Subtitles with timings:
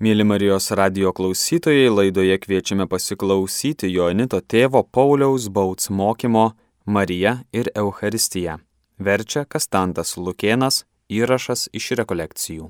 [0.00, 6.50] Mėly Marijos radio klausytojai, laidoje kviečiame pasiklausyti Joanito tėvo Pauliaus Bauts mokymo
[6.84, 8.58] Marija ir Euharistija.
[9.00, 10.82] Verčia Kastantas Lukėnas,
[11.12, 12.68] įrašas iš rekolekcijų.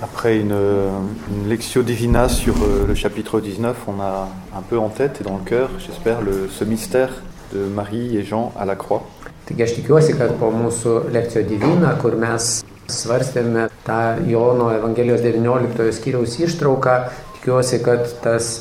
[0.00, 0.56] Après une,
[1.28, 5.24] une lectio divina sur euh, le chapitre 19, on a un peu en tête et
[5.24, 7.10] dans le cœur, j'espère, le- ce mystère
[7.52, 9.02] de Marie et Jean à la croix.
[9.44, 12.48] Taigi aš tikiuosi, kad po mūsų lekcijo divina, kur mes
[12.90, 16.96] svarstėme tą Jono Evangelijos 19 skyriaus ištrauką,
[17.38, 18.60] tikiuosi, kad tas.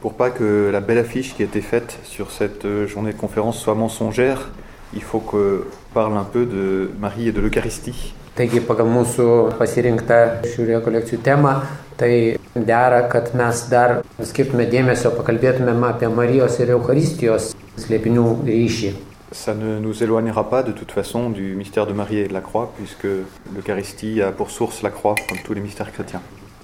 [0.00, 3.18] Pour pas que la belle affiche qui a été faite sur cette euh, journée de
[3.18, 4.50] conférence soit mensongère,
[4.92, 5.60] il faut qu'on
[5.94, 8.14] parle un peu de Marie et de l'Eucharistie.
[8.34, 9.24] Taigi pagal mūsų
[9.60, 10.16] pasirinktą
[10.50, 11.52] šių rekolekcijų temą,
[11.94, 18.90] tai dera, kad mes dar skirtume dėmesio, apie Marijos ir Eucharistijos slėpinių ryšį.
[19.30, 22.40] Ça ne nous éloignera pas de toute façon du mystère de Marie et de la
[22.40, 23.06] croix, puisque
[23.54, 26.22] l'Eucharistie a pour source la croix, comme tous les mystères chrétiens.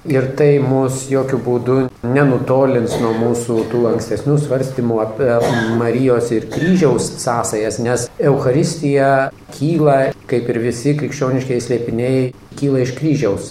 [0.08, 1.74] Ir tai mus jokių būdų
[2.08, 5.34] nenutolins nuo mūsų tų ankstesnių svarstymų apie
[5.76, 12.22] Marijos ir kryžiaus sąsajas, nes Euharistija kyla, kaip ir visi krikščioniškiai slėpiniai,
[12.56, 13.50] kyla iš kryžiaus.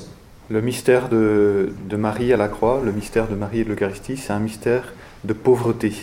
[0.49, 4.17] Le mystère de, de Marie à la croix, le mystère de Marie et de l'Eucharistie,
[4.17, 5.93] c'est un mystère de pauvreté.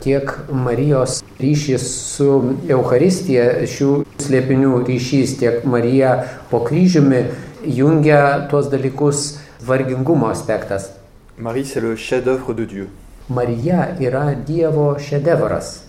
[0.00, 1.84] Tiek Marijos ryšys
[2.16, 3.90] su Euharistija, šių
[4.24, 6.16] slėpinių ryšys, tiek Marija
[6.48, 7.26] po kryžiumi
[7.68, 10.92] jungia tuos dalykus vargingumo aspektas.
[11.38, 12.88] Marie, c'est le chef-d'œuvre de Dieu.
[13.28, 15.84] Marija yra Dievo šedevras.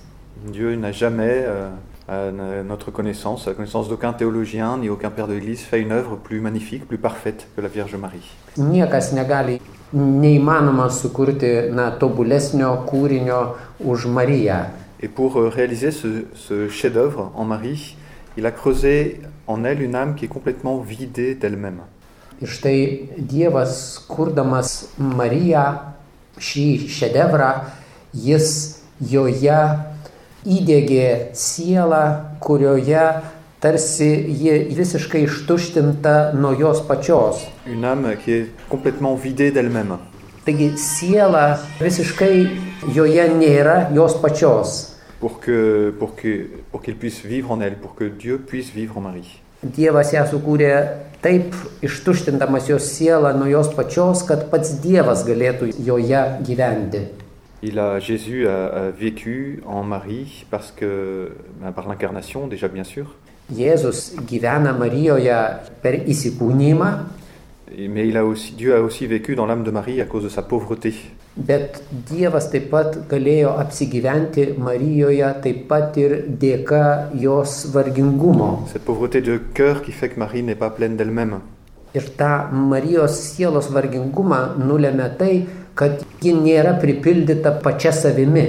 [0.45, 1.69] Dieu n'a jamais, euh,
[2.07, 2.31] à
[2.63, 6.15] notre connaissance, à la connaissance d'aucun théologien ni aucun père de l'Église, fait une œuvre
[6.15, 8.29] plus magnifique, plus parfaite que la Vierge Marie.
[8.57, 9.59] Niekas negali,
[9.93, 13.55] neįmanoma sukurti na, tobulesnio kūrinio
[13.85, 14.65] už Mariją.
[15.01, 17.97] Et pour euh, réaliser ce, ce chef-d'œuvre en Marie,
[18.37, 21.81] il a creusé en elle une âme qui est complètement vidée d'elle-même.
[22.41, 22.77] Ir štai
[23.17, 25.65] Dievas, kurdamas Mariją,
[26.41, 27.51] šį šedevrą,
[28.17, 28.47] jis
[28.97, 29.59] joje
[30.41, 32.01] įdėgė sielą,
[32.41, 33.03] kurioje
[33.61, 34.09] tarsi
[34.41, 37.45] ji visiškai ištuštinta nuo jos pačios.
[39.53, 39.99] D'elle-même.
[40.41, 42.49] Taigi siela visiškai
[42.95, 44.97] joje nėra jos pačios.
[45.19, 48.97] Pour que, pour que, pour qu'elle puisse vivre en elle, pour que Dieu puisse vivre
[48.97, 49.39] en Marie.
[49.61, 50.73] Dievas ją sukūrė
[51.21, 51.53] taip
[51.85, 57.05] ištuštindamas jos sielą nuo jos pačios, kad pats Dievas galėtų joje gyventi.
[57.61, 61.29] Il a, Jésus a, a vécu en Marie parce que,
[61.75, 63.05] par l'incarnation déjà bien sûr,
[63.51, 65.35] Jėzus gyvena Marijoje
[65.83, 66.91] per įsikūnymą,
[67.89, 70.29] mais il a aussi, Dieu a aussi vécu dans l'âme de Marie à cause de
[70.29, 70.93] sa pauvreté.
[71.35, 76.83] Bet Dievas taip pat galėjo apsigyventi Marijoje taip pat ir dėka
[77.15, 78.49] jos vargingumo.
[81.91, 85.33] Ir tą Marijos sielos vargingumą nulėmė tai,
[85.75, 88.47] kad ji nėra pripildyta pačia savimi.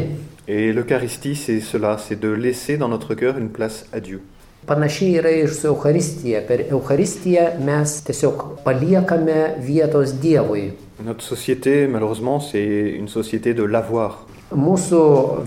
[0.48, 4.22] Et l'Eucharistie, c'est cela, c'est de laisser dans notre cœur une place à Dieu.
[4.66, 6.40] Panašiai yra ir su Euharistija.
[6.46, 10.68] Per Euharistiją mes tiesiog paliekame vietos Dievui.
[11.04, 14.26] Notre société, malheureusement, c'est une société de l'avoir.
[14.52, 14.98] Mūsų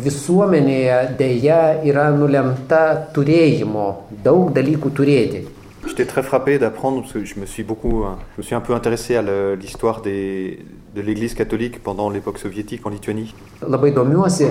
[0.01, 2.79] visuomenėje dėja yra nulemta
[3.13, 3.85] turėjimo,
[4.25, 5.43] daug dalykų turėti.
[5.87, 8.61] J'étais très frappé d'apprendre, parce que je me suis beaucoup, hein, je me suis un
[8.61, 9.21] peu intéressé à
[9.55, 10.57] l'histoire de
[10.95, 13.33] l'Église catholique pendant l'époque soviétique en Lituanie.
[13.61, 14.49] Labai domiuosi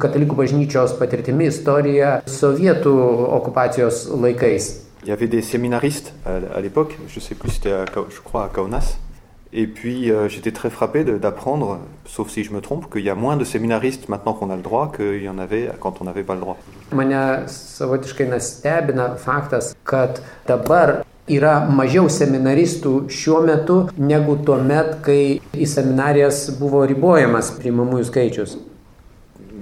[0.00, 2.96] katalikų bažnyčios patirtimi istorija sovietų
[3.38, 4.86] okupacijos laikais.
[5.04, 8.96] Il y avait des séminaristes à, l'époque, je sais plus, c'était je crois à Kaunas.
[9.52, 13.16] Et puis euh, j'étais très frappé d'apprendre, sauf si je me trompe, qu'il y a
[13.16, 16.22] moins de séminaristes maintenant qu'on a le droit qu'il y en avait quand on n'avait
[16.22, 16.56] pas le droit.
[16.92, 25.38] Mane savotiškai nestebina faktas, kad dabar yra mažiau seminaristų šiuo metu negu tuo met, kai
[25.54, 28.56] į seminarijas buvo ribojamas priimamųjų skaičius.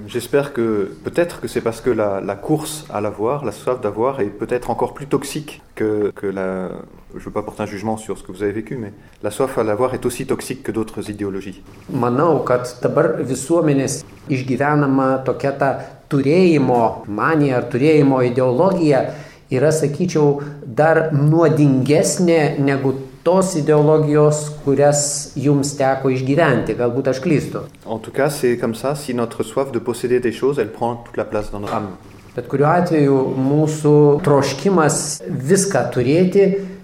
[0.07, 4.21] J'espère que peut-être que c'est parce que la, la course à l'avoir, la soif d'avoir
[4.21, 6.69] est peut-être encore plus toxique que, que la...
[7.13, 8.93] Je ne veux pas porter un jugement sur ce que vous avez vécu, mais
[9.23, 11.63] la soif à l'avoir est aussi toxique que d'autres idéologies.
[11.89, 15.71] Manau, kad dabar visuomenės išgyvenama tokia ta
[16.11, 19.01] turėjimo manija ar turėjimo ideologija
[19.49, 22.93] yra, sakyčiau, dar nuodingesnė negu
[23.23, 26.75] tos ideologijos, kurias jums teko išgyventi.
[26.79, 27.65] Galbūt aš klystu.
[27.85, 30.95] En tout cas, c'est comme ça, si notre soif de posséder des choses, elle prend
[30.95, 31.91] toute la place dans notre âme.
[32.35, 33.93] Bet kuriuo atveju mūsų
[34.23, 36.43] troškimas viską turėti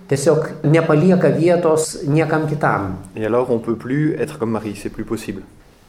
[0.09, 2.95] tiesiog nepalieka vietos niekam kitam.
[3.15, 5.41] Et alors, on peut plus être comme Marie, c'est plus possible.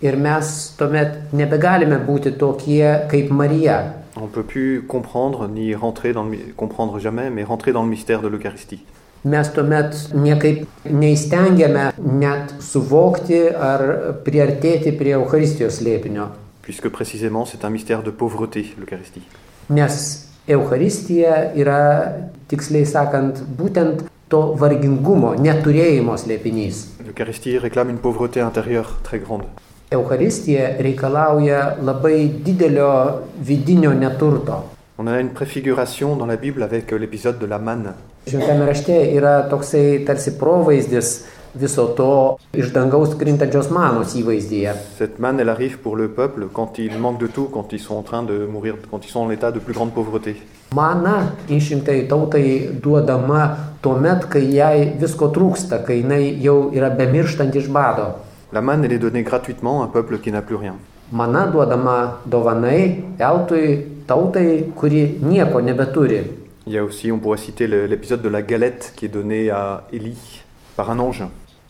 [0.02, 3.94] Ir mes tuomet nebegalime būti tokie kaip Marija.
[4.16, 7.82] On ne peut plus comprendre ni rentrer dans le mi- comprendre jamais, mais rentrer dans
[7.82, 8.84] le mystère de l'Eucharistie.
[9.26, 13.82] Mes tuomet niekaip neįstengiame net suvokti ar
[14.22, 16.28] priartėti prie Euharistijos slėpinio,
[16.62, 19.22] puisque précisément c'est un mystère de pauvreté, l'Eucharistie.
[19.68, 22.12] nes Euharistija yra,
[22.46, 26.84] tiksliai sakant, būtent to vargingumo, neturėjimo slėpinys.
[27.04, 29.46] L'Eucharistie réclame une pauvreté intérieure très grande.
[29.90, 34.62] Euharistija reikalauja labai didelio vidinio neturto.
[34.98, 37.94] On a une préfiguration dans la Bible avec l'épisode de la manne.
[38.26, 41.10] Šventame rašte yra toksai tarsi provaizdis
[41.54, 44.72] viso to iš dangaus krintančios manos įvaizdyje.
[44.98, 47.94] Cette manne, elle arrive pour le peuple quand il manque de tout, quand ils sont
[47.94, 50.34] en train de mourir, quand ils sont en état de plus grande pauvreté.
[50.74, 57.54] Mana išrinktai tautai duodama tuo met, kai jai visko trūksta, kai jinai jau yra bemirštant
[57.54, 58.08] iš bado.
[58.52, 60.74] La manne, elle est donnée gratuitement à un peuple qui n'a plus rien.
[61.12, 66.45] Mana duodama dovanai eltui tautai, kuri nieko nebeturi.
[66.66, 69.50] Il y a aussi, on pourrait citer le- l'épisode de la galette qui est donnée
[69.50, 70.42] à Élie
[70.76, 71.22] par un ange.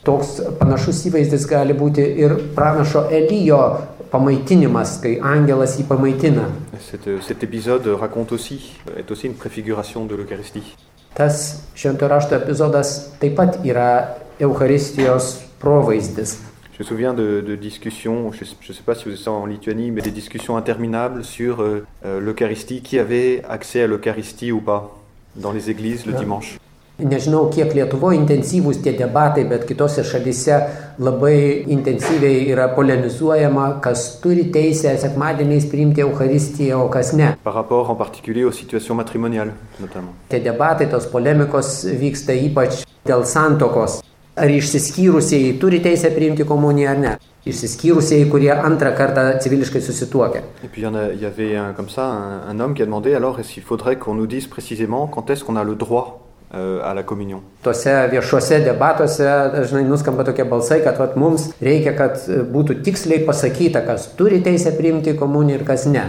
[0.05, 3.59] Toks panašus įvaizdis gali būti ir pranašo Elijo
[4.13, 6.45] pamaitinimas, kai angelas jį pamaitina.
[6.79, 10.63] Cet, euh, cet épisode raconte aussi, est aussi une préfiguration de l'Eucharistie.
[11.15, 16.37] Tas švento rašto epizodas taip pat yra Euharistijos provaizdis.
[16.79, 19.91] Je me souviens de, de discussions, je ne sais pas si vous êtes en Lituanie,
[19.91, 24.95] mais des discussions interminables sur euh, euh, l'Eucharistie, qui avait accès à l'Eucharistie ou pas
[25.37, 26.19] dans les églises le Ja.
[26.19, 26.59] dimanche.
[26.99, 30.57] Nežinau, kiek Lietuvoje intensyvūs tie debatai, bet kitose šalyse
[30.99, 37.35] labai intensyviai yra polemizuojama, kas turi teisę sekmadieniais priimti Euharistiją, o kas ne.
[37.45, 40.13] Par rapport en particulier aux situations matrimoniales, notamment.
[40.29, 44.01] Tie debatai, tos polemikos vyksta ypač dėl santokos.
[44.37, 47.17] Ar išsiskyrusieji turi teisę priimti komuniją ar ne.
[47.47, 50.41] Išsiskyrusieji, kurie antrą kartą civiliškai susituokia.
[50.65, 52.75] Et puis il y, en a- il y avait un, comme ça un, un homme
[52.75, 55.65] qui a demandé alors est-ce qu'il faudrait qu'on nous dise précisément quand est-ce qu'on a
[55.65, 56.21] le droit
[56.55, 59.19] euh, à la communion Tuose viešuose debatuose
[59.55, 64.43] dažnai nuskamba tokie balsai, kad vat, mums reikia, kad e, būtų tiksliai pasakyta, kas turi
[64.43, 66.05] teisę priimti komuniją ir kas ne.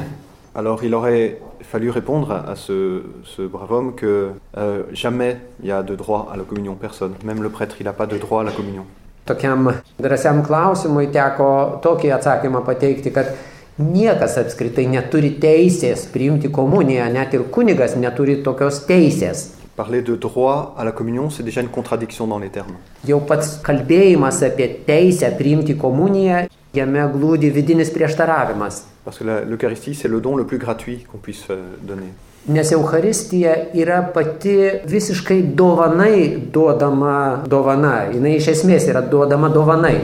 [0.58, 5.72] Alors il aurait fallu répondre à ce, ce brave homme que euh, jamais il y
[5.72, 7.14] a de droit à la communion, personne.
[7.24, 8.84] Même le prêtre, il n'a pas de droit à la communion.
[9.28, 11.50] Tokiam drąsiam klausimui teko
[11.84, 13.34] tokį atsakymą pateikti, kad
[13.78, 19.57] niekas apskritai neturi teisės priimti komuniją, net ir kunigas neturi tokios teisės.
[19.78, 22.78] Parler de droit à la communion, c'est déjà une contradiction dans les termes.
[23.06, 28.80] Jau pats kalbėjimas apie teisę priimti komuniją, jame glūdi vidinis prieštaravimas.
[29.06, 32.10] Parce que l'Eucharistie, c'est le don le plus gratuit qu'on puisse euh, donner.
[32.50, 34.58] Nes Euharistija yra pati
[34.90, 38.08] visiškai dovanai duodama dovana.
[38.10, 40.00] Jis iš esmės yra duodama dovanai.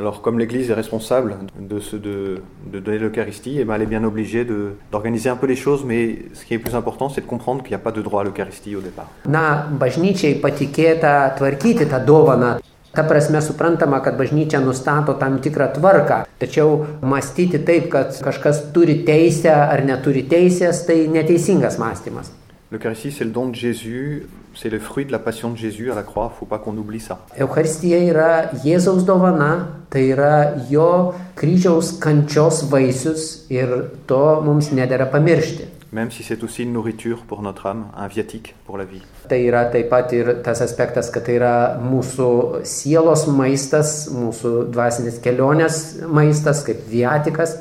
[0.00, 1.34] Alors comme l'Église est responsable
[1.72, 2.40] de, ce- de,
[2.72, 4.46] de donner l'Eucharistie, eh ben, elle est bien obligée
[4.90, 6.00] d'organiser un peu les choses, mais
[6.32, 8.24] ce qui est plus important, c'est de comprendre qu'il n'y a pas de droit à
[8.24, 9.08] l'Eucharistie au départ.
[9.28, 12.54] Na, bažnyčiai patikėta tvarkyti tą dovaną.
[12.96, 18.96] Ta prasme suprantama, kad bažnyčia nustato tam tikrą tvarką, tačiau mąstyti taip, kad kažkas turi
[19.06, 22.32] teisę ar neturi teisės, tai neteisingas mąstymas.
[22.72, 24.26] L'Eucharistie, c'est le don de Jésus,
[24.60, 27.00] c'est le fruit de la passion de Jésus à la croix, faut pas qu'on oublie
[27.00, 27.18] ça.
[27.38, 30.32] Euharistija yra Jėzaus dovana, tai yra
[30.68, 33.72] jo kryžiaus kančios vaisius ir
[34.06, 35.68] to mums nedėra pamiršti.
[35.92, 39.02] Même si c'est aussi une nourriture pour notre âme, un viatique pour la vie.
[39.28, 45.18] Tai yra taip pat ir tas aspektas, kad tai yra mūsų sielos maistas, mūsų dvasinės
[45.24, 47.56] kelionės maistas, kaip viatikas.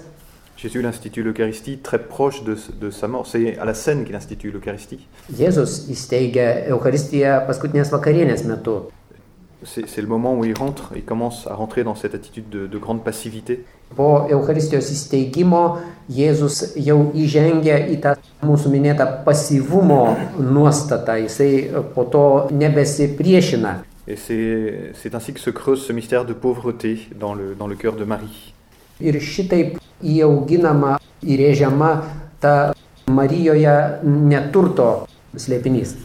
[0.61, 3.25] Jésus institue l'Eucharistie très proche de, de sa mort.
[3.25, 5.07] C'est à la scène qu'il institue l'Eucharistie.
[9.63, 12.77] C'est le moment où il rentre, il commence à rentrer dans cette attitude de, de
[12.77, 13.63] grande passivité.
[13.95, 15.79] Po Eucharistijos įsteigimo
[16.13, 18.11] Jėzus jau įžengia į tą
[18.45, 21.15] mūsų minėtą pasyvumo nuostatą.
[21.23, 22.23] Jisai po to
[22.53, 23.79] nebesipriešina.
[24.07, 27.75] Et c'est c'est ainsi que se creuse ce mystère de pauvreté dans le, dans le
[27.75, 28.53] cœur de Marie.
[28.99, 31.91] Ir šitaip įauginama, įrėžiama
[32.39, 32.73] ta
[33.09, 35.95] Marijoje neturto slėpinys.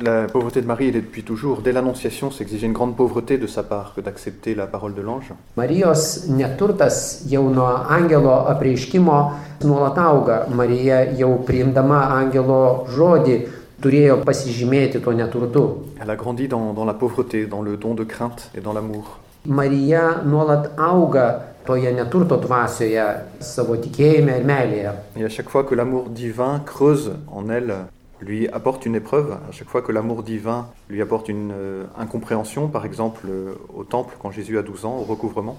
[0.00, 1.60] La pauvreté de Marie, elle est depuis toujours.
[1.60, 5.32] Dès l'Annonciation, exiger une grande pauvreté de sa part que d'accepter la parole de l'ange.
[5.56, 9.32] Marijos neturtas jau nuo angelo apreiškimo
[9.64, 10.46] nuolat auga.
[10.54, 13.40] Marija jau priimdama angelo žodį
[13.82, 15.64] turėjo pasižymėti tuo neturtu.
[16.00, 19.18] Elle a grandi dans, dans la pauvreté, dans le don de crainte et dans l'amour.
[19.46, 23.04] Marija nuolat auga toje neturto dvasioje,
[23.44, 24.92] savo tikėjime ir meilėje.
[25.16, 27.74] Et à chaque fois que l'amour divin creuse en elle,
[28.20, 32.68] lui apporte une épreuve, à chaque fois que l'amour divin lui apporte une euh, incompréhension,
[32.68, 35.58] par exemple euh, au temple quand Jésus a 12 ans, au recouvrement,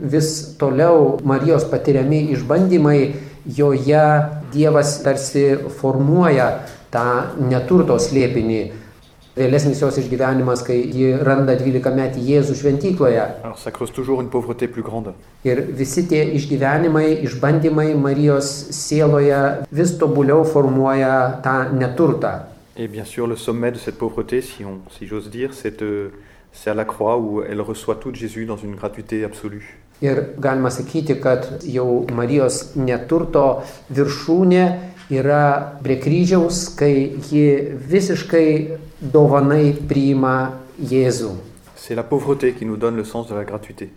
[0.00, 3.14] Vis toliau Marijos patiriami išbandymai
[3.56, 4.02] joje
[4.52, 6.46] Dievas tarsi formuoja
[6.92, 8.60] tą neturto slėpinį.
[9.38, 13.24] Vėlesnis jos išgyvenimas, kai ji randa 12 metį Jėzų šventykloje.
[15.44, 19.38] Ir visi tie išgyvenimai, išbandymai Marijos sieloje
[19.70, 22.32] vis tobuliau formuoja tą neturtą.
[22.76, 26.10] Et bien sûr, le sommet de cette pauvreté, si, on- si j'ose dire, c'est euh,
[26.66, 29.76] à la croix où elle reçoit tout Jésus dans une gratuité absolue.
[30.00, 34.64] Ir galima sakyti, kad jau Marijos neturto viršūnė
[35.10, 37.44] yra prie kryžiaus, kai ji
[37.88, 38.48] visiškai
[39.00, 41.32] dovanai priima Jėzų.
[41.76, 43.90] C'est la pauvreté qui nous donne le sens de la gratuité.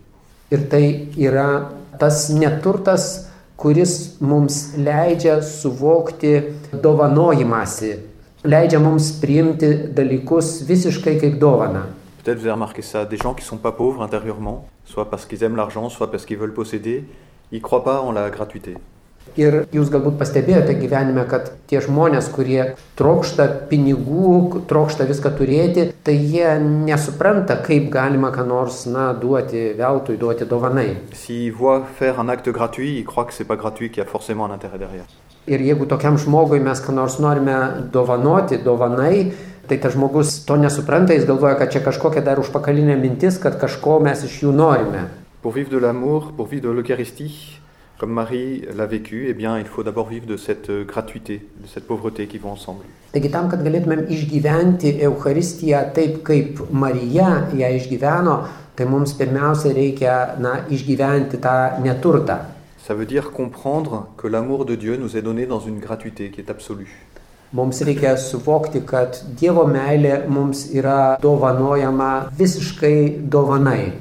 [0.50, 6.32] Ir tai yra tas neturtas, kuris mums leidžia suvokti
[6.72, 7.92] dovanojimąsi,
[8.44, 11.86] leidžia mums priimti dalykus visiškai kaip dovana.
[12.22, 15.26] Peut-être vous avez remarqué ça, des gens qui ne sont pas pauvres intérieurement, soit parce
[15.26, 17.04] qu'ils aiment l'argent, soit parce qu'ils veulent posséder,
[17.50, 18.74] ils ne croient pas en la gratuité.
[19.32, 26.18] Ir jūs galbūt pastebėjote gyvenime, kad tie žmonės, kurie trokšta pinigų, trokšta viską turėti, tai
[26.18, 30.98] jie nesupranta, kaip galima ką nors, na, duoti veltui, duoti dovanai.
[32.32, 34.02] Acte gratuit, gratuit.
[35.48, 37.56] Ir jeigu tokiam žmogui mes ką nors norime
[37.94, 39.32] dovanoti, dovanai,
[39.66, 43.96] tai tas žmogus to nesupranta, jis galvoja, kad čia kažkokia dar užpakalinė mintis, kad kažko
[44.04, 45.08] mes iš jų norime.
[45.42, 47.61] Pour vivre de l'amour, pour vivre de l'Eucharistie,
[48.02, 51.68] comme Marie l'a vécu, eh bien, il faut d'abord vivre de cette euh, gratuité, de
[51.68, 52.82] cette pauvreté qui vont ensemble.
[53.14, 58.34] Taigi tam, kad galėtumėm išgyventi Eucharistiją taip, kaip Marija ją išgyveno,
[58.74, 61.54] tai mums pirmiausia reikia, na, išgyventi tą
[61.84, 62.40] neturtą.
[62.82, 66.40] Ça veut dire comprendre que l'amour de Dieu nous est donné dans une gratuité qui
[66.40, 67.06] est absolue.
[67.52, 73.92] Mums reikia suvokti, kad Dievo meilė mums yra dovanojama visiškai dovanai.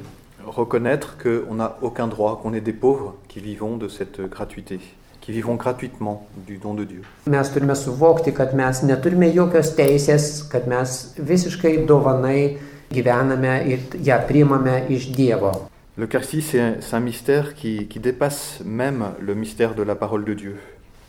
[0.52, 4.82] Reconnaître qu'on n'a aucun droit, qu'on est des pauvres qui vivons de cette gratuité,
[5.22, 7.04] qui vivons gratuitement du don de Dieu.
[7.26, 12.58] Mes turime suvokti, kad mes neturime jokios teisės, kad mes visiškai dovanai
[12.92, 15.54] gyvename ir ją priimame iš Dievo.
[15.98, 20.34] L'Eucharistie, c'est un, un mystère qui, qui dépasse même le mystère de la parole de
[20.34, 20.56] Dieu.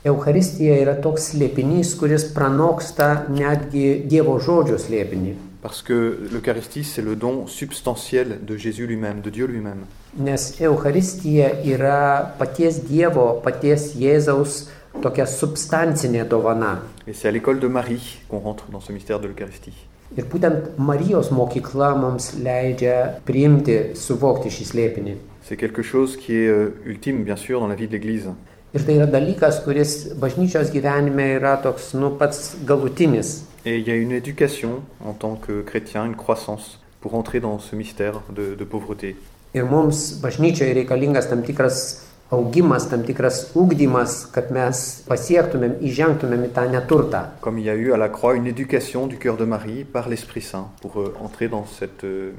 [0.02, 5.37] Eucharistija yra toks slėpinys, kuris pranoksta netgi Dievo žodžio slėpinį.
[5.62, 9.87] Parce que l'Eucharistie, c'est le don substantiel de Jésus lui-même, de Dieu lui-même.
[10.18, 14.66] Nes Eucharistija yra paties Dievo, paties Jėzaus
[15.00, 16.80] tokia substancinė dovana.
[17.06, 19.87] Et c'est à l'école de Marie qu'on rentre dans ce mystère de l'Eucharistie.
[20.18, 25.14] Ir būtent Marijos mokykla mums leidžia priimti, suvokti šį slėpinį.
[25.47, 28.30] C'est quelque chose qui est euh, ultime, bien sûr, dans la vie de l'Église.
[28.73, 33.43] Ir tai yra dalykas, kuris bažnyčios gyvenime yra toks, nu, pats galutinis.
[33.67, 37.59] Et il y a une éducation en tant que chrétien, une croissance pour entrer dans
[37.59, 39.17] ce mystère de, de pauvreté.
[39.52, 46.50] Ir mums bažnyčioje reikalingas tam tikras augimas, tam tikras ugdymas, kad mes pasiektumėm, įžengtumėm į
[46.57, 47.26] tą neturtą.
[47.43, 50.09] Comme il y a eu à la croix une éducation du cœur de Marie par
[50.09, 51.85] l'Esprit Saint pour euh, entrer dans ce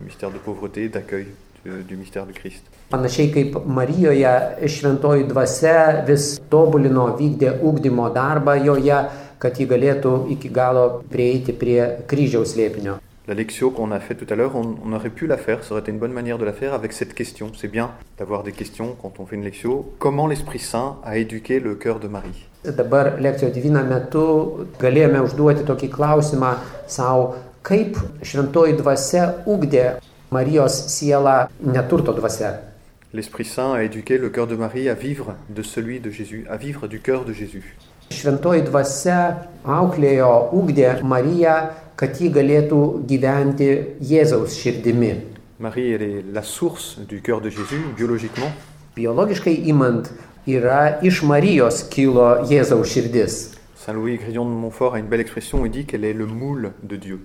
[0.04, 1.28] mystère de pauvreté, d'accueil
[1.64, 2.64] du, du mystère du Christ.
[2.94, 4.32] Panašiai kaip Marijoje
[4.70, 9.00] šventoji dvasia vis tobulino, vykdė ugdymo darbą joje,
[9.42, 13.00] kad ji galėtų iki galo prieiti prie kryžiaus slėpinio.
[13.26, 15.72] La lecture qu'on a faite tout à l'heure, on, on aurait pu la faire, ça
[15.72, 17.50] aurait été une bonne manière de la faire avec cette question.
[17.58, 19.86] C'est bien d'avoir des questions quand on fait une lecture.
[19.98, 25.66] Comment l'Esprit Saint a éduqué le cœur de Marie Dabar lekcijos divina metu galėjome užduoti
[25.66, 26.52] tokį klausimą
[26.86, 27.26] savo,
[27.66, 29.96] kaip šventoji dvasia ugdė
[30.30, 32.73] Marijos sielą neturto dvasia.
[33.16, 36.58] L'Esprit Saint a éduqué le cœur de Marie à vivre de celui de Jésus, à
[36.58, 37.78] vivre du cœur de Jésus.
[38.10, 39.20] Šventoji dvasia
[39.62, 41.54] auklėjo, ugdė Mariją,
[41.94, 43.70] kad ji galėtų gyventi
[44.02, 45.12] Jėzaus širdimi.
[45.60, 48.50] Marie, elle est la source du cœur de Jésus, biologiquement,
[48.96, 50.10] Biologiškai imant,
[50.50, 53.54] yra iš Marijos kilo Jėzaus širdis.
[53.78, 56.72] Saint Louis Grillon de Montfort a une belle expression, il dit qu'elle est le moule
[56.82, 57.20] de Dieu.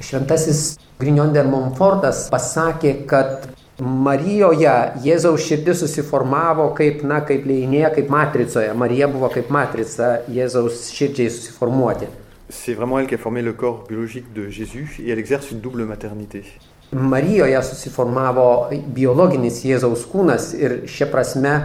[0.00, 3.48] Šventasis Grignon de Montfortas pasakė, kad
[3.82, 4.70] Marijoje
[5.02, 8.68] Jėzaus širdis susiformavo kaip, na, kaip leinėje, kaip matricoje.
[8.78, 12.06] Marija buvo kaip matrica Jėzaus širdžiai susiformuoti.
[12.48, 15.58] C'est vraiment elle qui a formé le corps biologique de Jésus et elle exerce une
[15.58, 16.44] double maternité.
[16.92, 21.56] Marijoje susiformavo biologinis Jėzaus kūnas ir šia prasme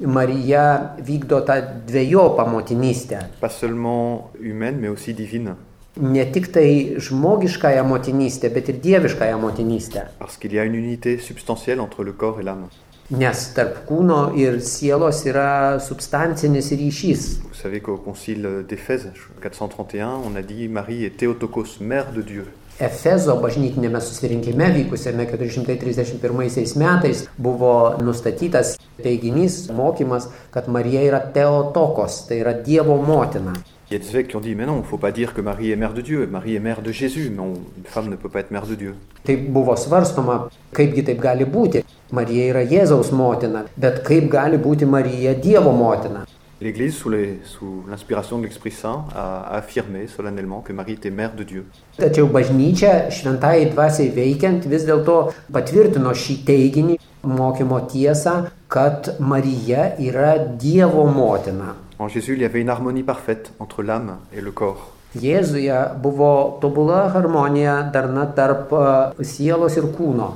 [0.00, 3.24] Marija vykdo tą dviejopą motinystę.
[3.40, 5.54] Pas seulement humaine, mais aussi divine.
[5.96, 10.06] Ne tik tai žmogiškąją motinystę, bet ir dieviškąją motinystę.
[10.18, 12.68] Parce qu'il y a une unité substantielle entre le corps et l'âme.
[13.10, 17.40] Nes tarp kūno ir sielos yra substancinis ryšys.
[17.44, 22.46] Vous savez qu'au concile d'Éphèse 431, on a dit Marie est Théotokos, mère de Dieu.
[22.80, 32.40] Efezo bažnytinėme susirinkime vykusiame 431 metais buvo nustatytas teiginys, mokymas, kad Marija yra Teotokos, tai
[32.42, 33.52] yra Dievo motina.
[33.90, 35.34] Il y a des évêques qui ont dit, mais non, il ne faut pas dire
[35.34, 38.08] que Marie est mère de Dieu, Marie est mère de Jésus, mais on- une femme
[38.08, 38.94] ne peut pas être mère de Dieu.
[39.24, 41.84] Tai buvo svarstoma, kaipgi taip gali būti.
[42.12, 46.24] Marija yra Jėzaus motina, bet kaip gali būti Marija Dievo motina.
[46.60, 51.10] L'Église, sous les- sous l'inspiration de l'Esprit Saint, a, a affirmé solennellement que Marie était
[51.10, 51.64] mère de Dieu.
[51.98, 60.38] Tačiau bažnyčia šventai dvasiai veikiant vis dėlto patvirtino šį teiginį, mokymo tiesą, kad Marija yra
[60.38, 61.74] Dievo motina.
[61.98, 64.90] En Jésus, il y avait une harmonie parfaite entre l'âme et le corps.
[65.14, 70.26] Jėzuje buvo tobula harmonija darna tarp e, sielos ir kūno.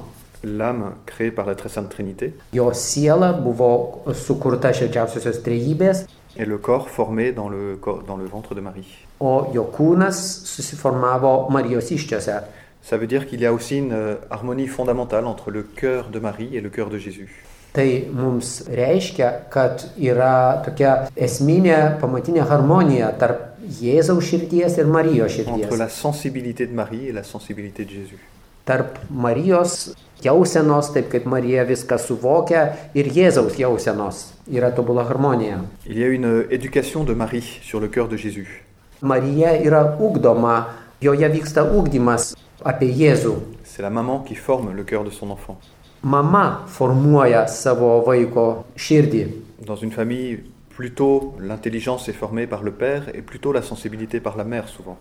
[0.45, 6.05] L'âme créée par la très sainte Trinité Jo siela buvo sukurta šilčiausiosios trejybės,
[6.37, 8.87] et le corps formé dans le, corps- dans le ventre de Marie.
[9.19, 10.13] o jo kūnas
[10.45, 12.39] susiformavo Marijos iščiose.
[12.81, 16.21] Ça veut dire qu'il y a aussi une euh, harmonie fondamentale entre le cœur de
[16.21, 17.45] Marie et le cœur de Jésus.
[17.73, 25.53] Tai mums reiškia, kad yra tokia esminė pamatinė harmonija tarp Jėzaus širdies ir Marijos Entre
[25.55, 25.79] širdies.
[25.79, 28.19] la sensibilité de Marie et la sensibilité de Jésus.
[28.65, 29.95] Tarp Marijos
[30.25, 35.61] jausenos, taip kaip Marija viską suvokia, ir Jėzaus jausenos yra tobula harmonija.
[35.87, 38.65] Il y a une euh, éducation de Marie sur le cœur de Jésus.
[39.03, 40.69] Marija yra ugdoma,
[41.01, 42.35] joje vyksta ugdymas
[42.65, 43.35] apie Jėzų.
[43.65, 45.59] C'est la maman qui forme le cœur de son enfant.
[46.03, 49.25] Mama formuoja savo vaiko širdį.
[49.67, 54.37] Dans une famille, plutôt l'intelligence est formée par le père et plutôt la sensibilité par
[54.37, 54.97] la mère souvent.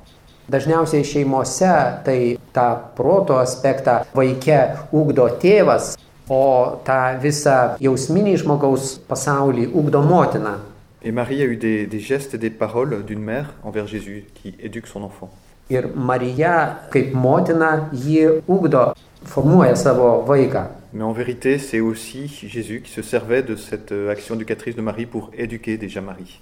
[0.49, 1.69] Dažniausiai šeimose
[2.05, 4.57] tai tą proto aspektą vaike
[4.95, 5.97] ugdo tėvas,
[6.29, 10.55] o tą visą jausminį žmogaus pasaulį ugdo motina.
[11.03, 14.55] Et Marie a eu des, des gestes et des paroles d'une mère envers Jésus qui
[14.59, 15.29] éduque son enfant.
[15.69, 18.93] Ir Marija kaip motina jį ugdo,
[19.27, 20.63] formuoja savo vaiką.
[20.97, 24.81] Mais en vérité, c'est aussi Jésus qui se servait de cette euh, action éducatrice de
[24.81, 26.39] Marie pour éduquer déjà Marie.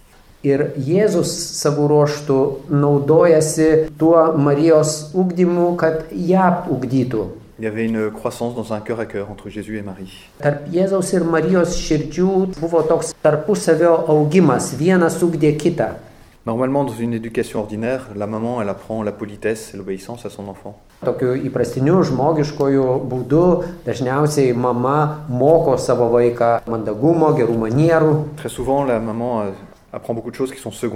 [0.47, 2.37] Ir Jėzus savo ruoštų
[2.71, 3.67] naudojasi
[3.99, 7.25] tuo Marijos ugdymu, kad ją ugdytų.
[7.59, 10.13] Il y avait une croissance dans un cœur à cœur entre Jésus et Marie.
[10.39, 15.97] Tarp Jėzaus ir Marijos širdžių buvo toks tarpusavio augimas, vienas ugdė kitą.
[16.45, 20.47] Normalement, dans une éducation ordinaire, la maman, elle apprend la politesse et l'obéissance à son
[20.47, 20.79] enfant.
[21.05, 23.45] Tokiu įprastiniu žmogiškoju būdu
[23.85, 28.13] dažniausiai mama moko savo vaiką mandagumo, gerų manierų.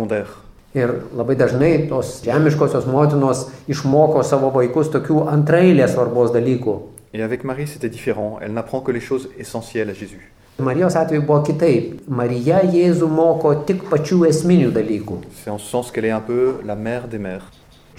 [0.10, 0.28] Euh.
[0.74, 6.80] Ir labai dažnai tos žemiškosios motinos išmoko savo vaikus tokių antrailės svarbos dalykų.
[7.12, 8.38] Et avec Marie, c'était différent.
[8.40, 10.32] Elle n'apprend que les choses essentielles à Jésus.
[10.60, 12.02] Marijos atveju buvo kitaip.
[12.12, 15.22] Marija Jėzų moko tik pačių esminių dalykų.
[15.40, 17.48] C'est en ce sens qu'elle est un peu la mère des mères.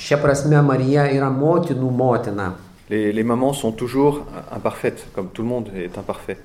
[0.01, 2.55] Šia prasme Marija yra motinų motina.
[2.89, 6.39] Les, les mamans sont toujours imparfaites, comme tout le monde est imparfait.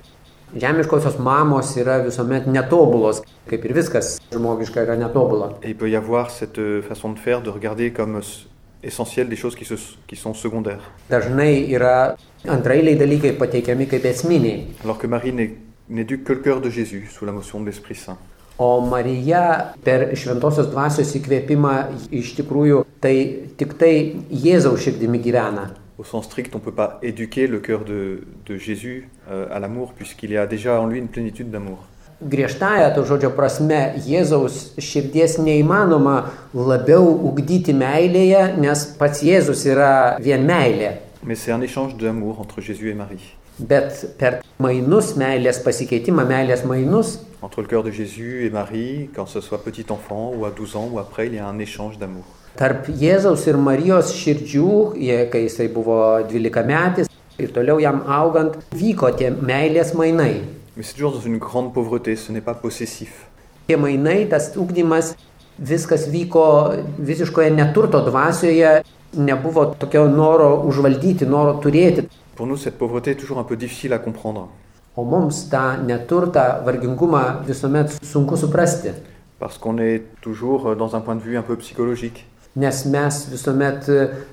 [0.54, 5.48] Žemiškosios mamos yra visuomet netobulos, kaip ir viskas žmogiška yra netobula.
[5.62, 8.20] Et il peut y avoir cette euh, façon de faire, de regarder comme
[8.84, 10.84] essentielles des choses qui, se- qui sont secondaires.
[11.10, 12.14] Dažnai yra
[12.48, 14.66] antrailiai dalykai pateikiami kaip esminiai.
[14.84, 15.32] Alors que Marie
[15.88, 18.18] n'éduque que le cœur de Jésus sous la motion de l'Esprit Saint.
[18.58, 21.74] O Marija per šventosios dvasios įkvėpimą
[22.16, 23.16] iš tikrųjų tai
[23.60, 23.92] tik tai
[24.30, 25.74] Jėzaus širdimi gyvena.
[25.98, 29.58] Au sens strict, on ne peut pas éduquer le cœur de, de Jésus euh, à
[29.58, 31.78] l'amour, puisqu'il y a déjà en lui une plénitude d'amour.
[32.22, 36.14] Griežtąją to žodžio prasme Jėzaus širdies neįmanoma
[36.56, 40.94] labiau ugdyti meilėje, nes pats Jėzus yra vien meilė.
[41.22, 43.36] Mais c'est un échange d'amour entre Jésus et Marie.
[43.58, 49.26] Bet per mainus meilės pasikeitimą, meilės mainus, Entre le cœur de Jésus et Marie, quand
[49.26, 51.98] ce soit petit enfant ou à 12 ans ou après, il y a un échange
[51.98, 52.24] d'amour.
[52.56, 54.70] tarp Jėzaus ir Marijos širdžių,
[55.30, 55.96] kai jisai buvo
[56.28, 60.42] 12 metais ir toliau jam augant, vyko tie meilės mainai.
[60.76, 63.26] Mais c'est toujours dans une grande pauvreté, ce n'est pas possessif.
[63.66, 65.14] Tie mainai, tas ugdymas,
[65.58, 68.82] viskas vyko visiškoje neturto dvasioje,
[69.16, 72.08] nebuvo tokio noro užvaldyti, noro turėti.
[72.36, 74.48] Pour nous, cette pauvreté est toujours un peu difficile à comprendre,
[74.98, 78.88] O mums tą neturtą, vargingumą visuomet sunku suprasti,
[79.38, 82.24] parce qu'on est toujours dans un point de vue un peu psychologique.
[82.56, 83.80] nes mes visuomet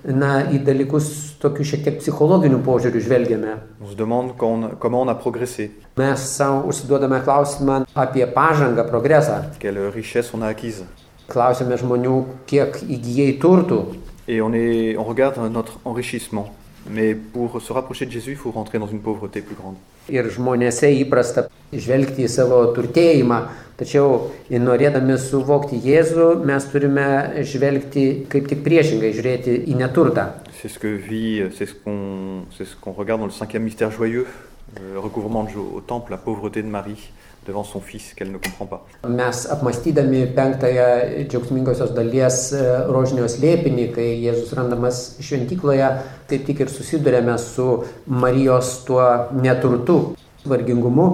[0.06, 3.58] na, į dalykus tokiu šiek tiek psichologiniu požiūriu žvelgiame.
[3.84, 8.26] On se demande quand on a- comment on a progressé, Mes savo užsiduodame klausimą apie
[8.26, 9.44] pažangą, progresą.
[9.60, 10.84] quelle richesse on a acquise.
[11.28, 13.84] Klausime žmonių, kiek įgyjai turtų.
[14.30, 16.48] Et on, est, on regarde notre enrichissement.
[16.90, 19.76] Mais pour se rapprocher de Jésus, il faut rentrer dans une pauvreté plus grande.
[20.12, 23.38] Ir žmonėse įprasta žvelgti į savo turtėjimą,
[23.80, 24.18] tačiau
[24.52, 27.06] norėdami suvokti Jėzų, mes turime
[27.48, 30.26] žvelgti kaip tik priešingai, žiūrėti į neturtą.
[30.60, 33.92] C'est ce que vit, c'est ce qu'on c'est ce qu'on regarde dans le cinquième mystère
[33.92, 34.28] joyeux,
[34.76, 37.00] le recouvrement de Jo- au temple, la pauvreté de Marie
[37.46, 38.86] devant son fils qu'elle ne comprend pas.
[39.08, 45.90] Mes apmastydami penktąją džiaugsmingosios dalies e, rožinio slėpinį, kai Jėzus randamas šventykloje,
[46.30, 47.68] kaip tik ir susidurėme su
[48.08, 49.04] Marijos tuo
[49.36, 50.00] neturtu,
[50.46, 51.14] vargingumu,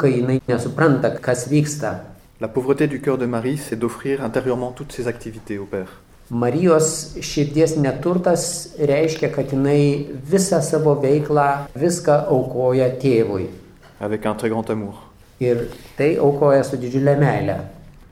[0.00, 2.00] kai jinai nesupranta, kas vyksta.
[2.40, 6.00] La pauvreté du cœur de Marie, c'est d'offrir intérieurement toutes ses activités au Père.
[6.30, 13.48] Marijos širdies neturtas reiškia, kad jinai visą savo veiklą, viską aukoja tėvui.
[14.00, 15.09] avec un très grand amour.
[15.40, 17.54] Ir tai aukoja su didžiulė meilė.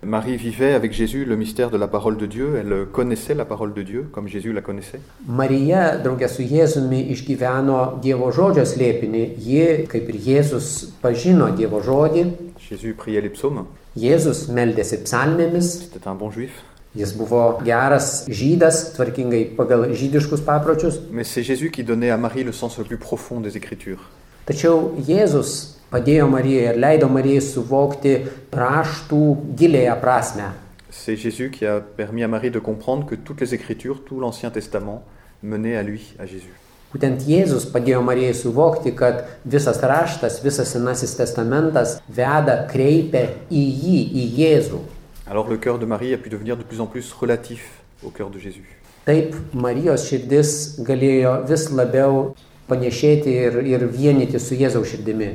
[0.02, 3.74] Marie vivait avec Jésus le mystère de la parole de Dieu, elle connaissait la parole
[3.74, 5.00] de Dieu comme Jésus la connaissait.
[5.26, 9.24] Marija draugė su Jėzumi išgyveno Dievo žodžio slėpinį.
[9.44, 10.68] Ji, kaip ir Jėzus,
[11.02, 12.24] pažino Dievo žodį.
[12.70, 15.90] Jésus priait les psaumes, Jėzus meldėsi psalmėmis.
[15.92, 16.62] c'était un bon juif.
[16.96, 21.00] Jis buvo geras žydas, tvarkingai pagal žydiškus papročius.
[21.10, 24.00] Mais c'est Jésus qui donnait à Marie le sens le plus profond des Écritures.
[24.46, 28.14] Tačiau Jėzus padėjo Marijai ir leido Marijai suvokti
[28.53, 29.22] raštų
[29.59, 30.53] gilėją prasme.
[30.90, 34.51] C'est Jésus qui a permis à Marie de comprendre que toutes les Écritures, tout l'Ancien
[34.51, 35.05] Testament,
[35.42, 36.55] menaient à lui, à Jésus.
[36.88, 43.98] Būtent Jėzus padėjo Marijai suvokti, kad visas raštas, visas Senasis testamentas veda, kreipia į jį,
[44.16, 44.81] į Jėzų.
[45.29, 48.31] Alors le cœur de Marie a pu devenir de plus en plus relatif au cœur
[48.31, 48.64] de Jésus.
[49.05, 52.33] Taip Marijos širdis galėjo vis labiau
[52.68, 55.29] panešėti ir, ir vienyti su Jėzaus širdimi.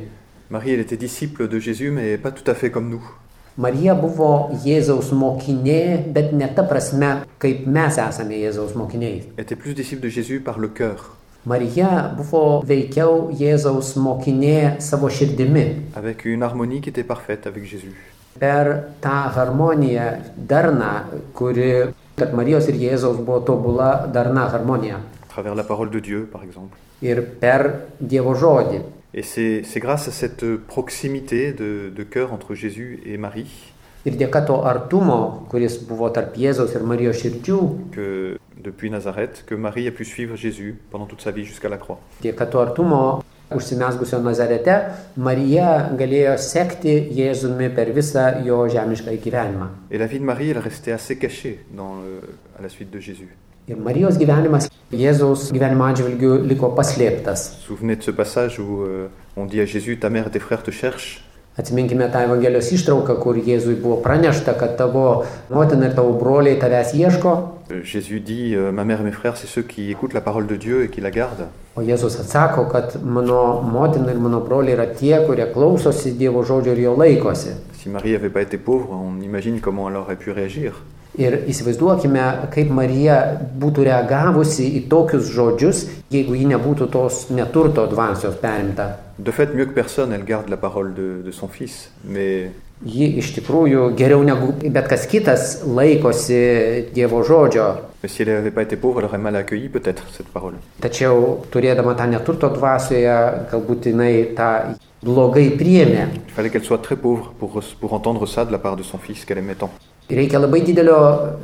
[0.54, 3.02] Marie, elle était disciple de Jésus, mais pas tout à fait comme nous.
[3.58, 7.10] Marija buvo Jėzaus mokinė, bet ne ta prasme,
[7.42, 9.24] kaip mes esame Jėzaus mokiniai.
[9.36, 11.16] Elle était plus disciple de Jésus par le cœur,
[11.48, 15.66] Marija buvo veikiau Jėzaus mokinė savo širdimi.
[15.96, 17.96] avec une harmonie qui était parfaite avec Jésus.
[18.40, 20.94] Per tą harmoniją, darną,
[21.34, 21.72] kuri
[22.16, 24.98] tarp Marijos ir Jėzaus buvo tobula darna harmonija.
[25.24, 26.78] à travers la parole de Dieu, par exemple.
[27.04, 27.68] Ir per
[28.00, 28.82] Dievo žodį.
[29.14, 33.52] Et c'est grâce à cette proximité de, de cœur entre Jésus et Marie
[34.06, 37.60] Ir dėka to artumo, kuris buvo tarp Jėzaus ir Marijos širdžių,
[37.94, 38.08] que,
[38.60, 42.00] depuis Nazareth, que Marie a pu suivre Jésus pendant toute sa vie jusqu'à la croix.
[42.22, 43.24] dėka to artumo
[43.56, 44.76] užsimesgusio Nazarete,
[45.16, 49.70] Marija galėjo sekti Jėzumi per visą jo žemišką gyvenimą.
[49.92, 52.28] Et la vie de Marie, elle restait assez cachée dans le-
[52.60, 53.30] à la suite de Jésus.
[53.64, 57.46] Ir Marijos gyvenimas Jėzaus gyvenimo atžvilgių liko paslėptas.
[57.72, 59.08] Euh,
[61.54, 65.24] Atsiminkime tą Evangelijos ištrauką, kur Jėzui buvo pranešta, kad tavo
[65.54, 67.34] motina ir tavo broliai tavęs ieško.
[67.72, 71.00] Euh, dit, euh, mère frères, c'est ceux qui écoutent la parole de Dieu et qui
[71.00, 71.48] la gardent.
[71.78, 76.74] O Jėzus atsako, kad mano motina ir mano broliai yra tie, kurie klausosi Dievo žodžio
[76.74, 77.56] ir jo laikosi.
[77.80, 80.84] Si Marie n'avait pas été pauvre, on imagine comment elle aurait pu réagir.
[81.22, 82.24] Ir įsivaizduokime,
[82.54, 83.18] kaip Marija
[83.62, 88.98] būtų reagavusi į tokius žodžius, jeigu ji nebūtų tos neturto dvasios perimta.
[89.20, 91.90] De fait, mieux que personne, elle garde la parole de, de son fils.
[92.04, 92.50] Mais
[92.84, 97.68] Ji iš tikrųjų geriau negu bet kas kitas laikosi Dievo žodžio.
[98.04, 98.26] Si
[98.82, 100.60] pauvre, accueilli.
[100.84, 103.16] Tačiau turėdama tą neturto dvasioje,
[103.54, 104.50] galbūt jinai tą
[105.00, 106.10] blogai priėmė.
[106.36, 109.24] Fallait qu'elle soit très pauvre pour, pour entendre ça de la part de son fils
[109.24, 109.72] qu'elle aimait tant.
[110.10, 110.98] Reikia labai didelio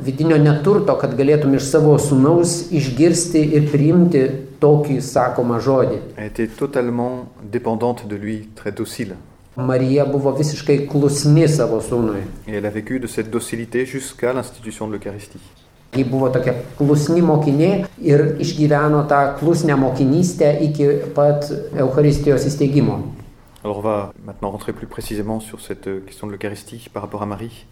[0.04, 4.26] vidinio neturto, kad galėtum iš savo sunaus išgirsti ir priimti
[4.60, 6.00] tokį sakomą žodį.
[8.10, 8.36] Lui.
[9.56, 12.22] Marija buvo visiškai klusni savo sūnui.
[15.96, 17.70] Ji buvo tokia klusni mokinė
[18.06, 23.00] ir išgyveno tą klusnę mokinystę iki pat Eucharistijos įsteigimo.
[23.62, 27.22] Alors on va maintenant rentrer plus précisément sur cette euh, question de l'Eucharistie par rapport
[27.22, 27.66] à Marie.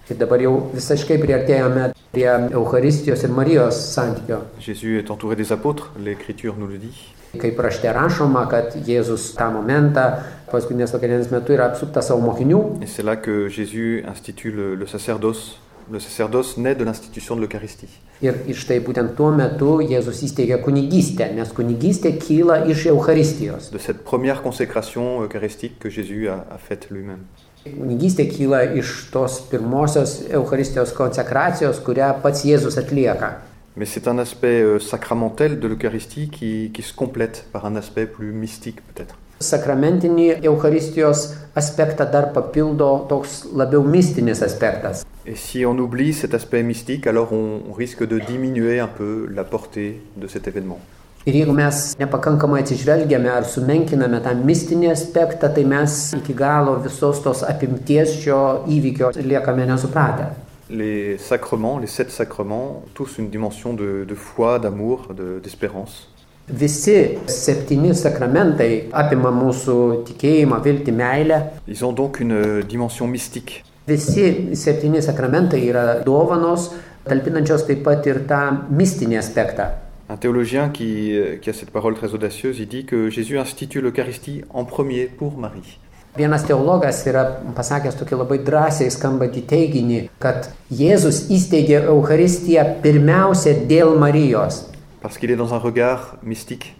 [3.70, 4.36] Santykio.
[4.60, 7.14] Jésus est entouré des apôtres, l'Écriture nous le dit.
[7.36, 10.06] Kaip rašte rašoma, kad Jėzus tą momentą
[10.48, 14.86] paskutinės vakarienės metu yra apsuptas savo mokinių Et c'est là que Jésus institue le, le
[14.86, 15.58] sacerdoce.
[15.90, 17.88] Le sacerdoce naît de l'institution de l'Eucharistie.
[18.20, 23.70] ir iš tai būtent tuo metu Jėzus įsteigė kunigystę, nes kunigystė kyla iš Eucharistijos.
[23.70, 27.26] De cette première consécration eucharistique que Jésus a, a faite lui-même.
[27.64, 33.38] Kunigystė kyla iš tos pirmosios Eucharistijos konsekracijos, kurią pats Jėzus atlieka.
[33.76, 38.06] Mais c'est un aspect euh, sacramentel de l'Eucharistie qui, qui se complète par un aspect
[38.06, 39.14] plus mystique peut-être.
[39.40, 45.04] Sakramentinį Eucharistijos aspektą dar papildo toks labiau mistinis aspektas.
[45.26, 49.28] Et si on oublie cet aspect mystique, alors on, on risque de diminuer un peu
[49.34, 50.78] la portée de cet événement.
[51.26, 57.20] Ir jeigu mes nepakankamai atsižvelgiame ar sumenkiname tą mistinį aspektą, tai mes iki galo visos
[57.24, 60.30] tos apimties šio įvykio liekame nesupratę.
[60.70, 66.08] Les sacrements, les sept sacrements, ont tous une dimension de, de foi, d'amour, de- d'espérance.
[66.48, 71.40] Visi septyni sakramentai apima mūsų tikėjimą, viltį, meilę.
[71.68, 73.64] Ils ont donc une euh, dimension mystique.
[73.86, 76.70] Visi septyni sakramentai yra dovanos,
[77.08, 78.40] talpinančios taip pat ir tą
[78.72, 79.68] mistinį aspektą.
[80.08, 83.82] Un théologien qui, euh, qui a cette parole très audacieuse, il dit que Jésus institue
[83.82, 85.78] l'Eucharistie en premier pour Marie.
[86.16, 93.92] Vienas teologas yra pasakęs tokį labai drąsiai skambantį teiginį, kad Jėzus įsteigė Eucharistiją pirmiausia dėl
[94.00, 94.64] Marijos,
[95.00, 96.76] Parce qu'il est dans un regard mystique.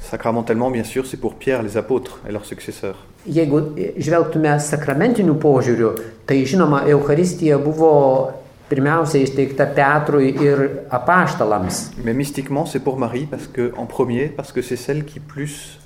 [0.00, 2.96] Sacramentellement, bien sûr, c'est pour Pierre, les apôtres et leurs successeurs.
[3.26, 3.60] jeigu
[3.96, 5.94] žvelgtume sakramentiniu požiūriu,
[6.28, 8.32] tai žinoma, Eucharistija buvo
[8.68, 11.92] pirmiausia įsteigta Petrui ir apaštalams.
[12.04, 15.78] Mais mystiquement, c'est pour Marie parce que, en premier, parce que c'est celle qui, plus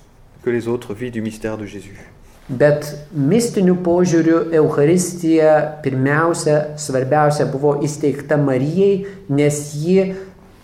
[0.42, 2.11] que les autres, vit du mystère de Jésus.
[2.48, 10.14] Bet mistiniu požiūriu Eucharistija pirmiausia, svarbiausia buvo įsteigta Marijai, nes ji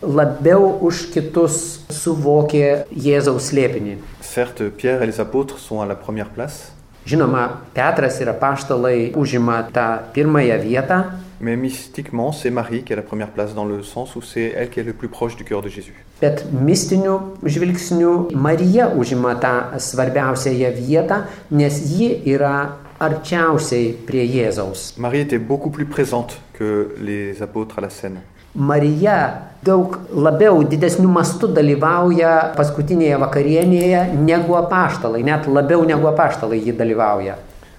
[0.01, 1.59] labiau už kitus
[1.92, 3.99] suvokė Jėzaus slėpinį.
[4.25, 6.73] Certes, Pierre et les apôtres sont à la première place,
[7.05, 11.03] Žinoma, Petras ir apaštalai užima tą pirmąją vietą,
[11.40, 14.70] mais mystiquement, c'est Marie qui a la première place dans le sens où c'est elle
[14.70, 15.94] qui est le plus proche du cœur de Jésus.
[16.20, 21.14] bet mistiniu žvilgsniu Marija užima tą svarbiausiąją vietą,
[21.51, 24.94] nes ji yra arčiausiai prie Jėzaus.
[24.99, 28.20] Marie était beaucoup plus présente que les apôtres à la scène.
[28.55, 36.73] Marija daug labiau didesnių mastų dalyvauja paskutinėje vakarienėje negu apaštalai, net labiau negu apaštalai ji
[36.79, 37.35] dalyvauja.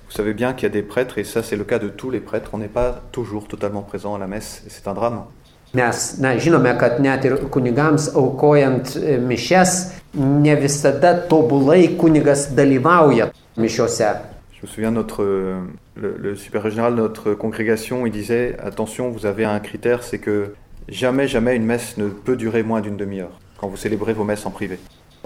[0.07, 2.11] Vous savez bien qu'il y a des prêtres, et ça c'est le cas de tous
[2.11, 5.23] les prêtres, on n'est pas toujours totalement présent à la messe, et c'est un drame.
[5.73, 5.81] Mes
[6.19, 8.93] na, žinome, kad net ir kunigams aukojant
[9.27, 14.13] mišes, ne visada tobulai kunigas dalyvauja mišiuose.
[14.53, 19.25] Je me souviens, notre, le, le supérieur général de notre congrégation, il disait Attention, vous
[19.25, 20.53] avez un critère, c'est que
[20.87, 24.45] jamais, jamais une messe ne peut durer moins d'une demi-heure quand vous célébrez vos messes
[24.45, 24.79] en privé.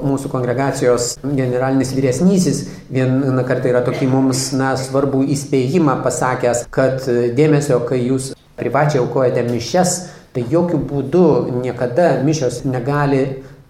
[0.05, 7.29] Mūsų kongregacijos generalinis vyresnysis vieną kartą yra tokį mums na, svarbų įspėjimą pasakęs, kad e,
[7.35, 9.95] dėmesio, kai jūs privačiai aukojate mišes,
[10.35, 11.25] tai jokių būdų
[11.61, 13.23] niekada mišios negali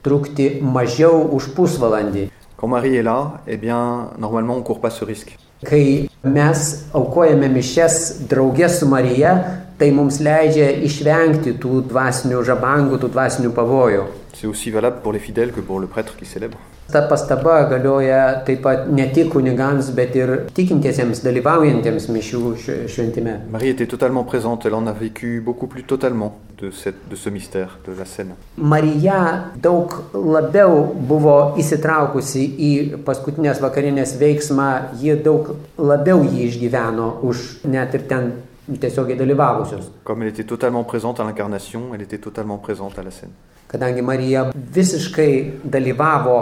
[0.06, 2.30] trukti mažiau už pusvalandį.
[2.60, 5.38] Quand Marie est là, eh bien, normalement, on ne court pas ce risque.
[5.63, 6.60] Kai mes
[6.94, 9.34] aukojame mišes draugė su Marija,
[9.80, 14.08] tai mums leidžia išvengti tų dvasinių žabangų, tų dvasinių pavojų.
[14.34, 16.58] C'est aussi valable pour les fidèles que pour le prêtre qui célèbre.
[16.89, 22.54] Ta pastaba galioja taip pat ne tik kunigams, bet ir tikintiesiems dalyvaujantiems mišių
[22.89, 23.36] šventime.
[23.52, 27.30] Marie était totalement présente, elle en a vécu beaucoup plus totalement de, cette, de ce
[27.30, 28.34] mystère, de la scène.
[28.58, 32.72] Marija daug labiau buvo įsitraukusi į
[33.06, 38.32] paskutinės vakarinės veiksmą, ji daug labiau jį išgyveno už net ir ten
[38.77, 39.91] tiesiogiai dalyvavusius.
[40.03, 43.32] Comme elle était totalement présente à l'incarnation, elle était totalement présente à la scène.
[43.69, 46.38] Kadangi Marija visiškai dalyvavo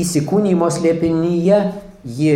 [0.00, 1.58] įsikūnymo slėpinyje,
[2.04, 2.30] ji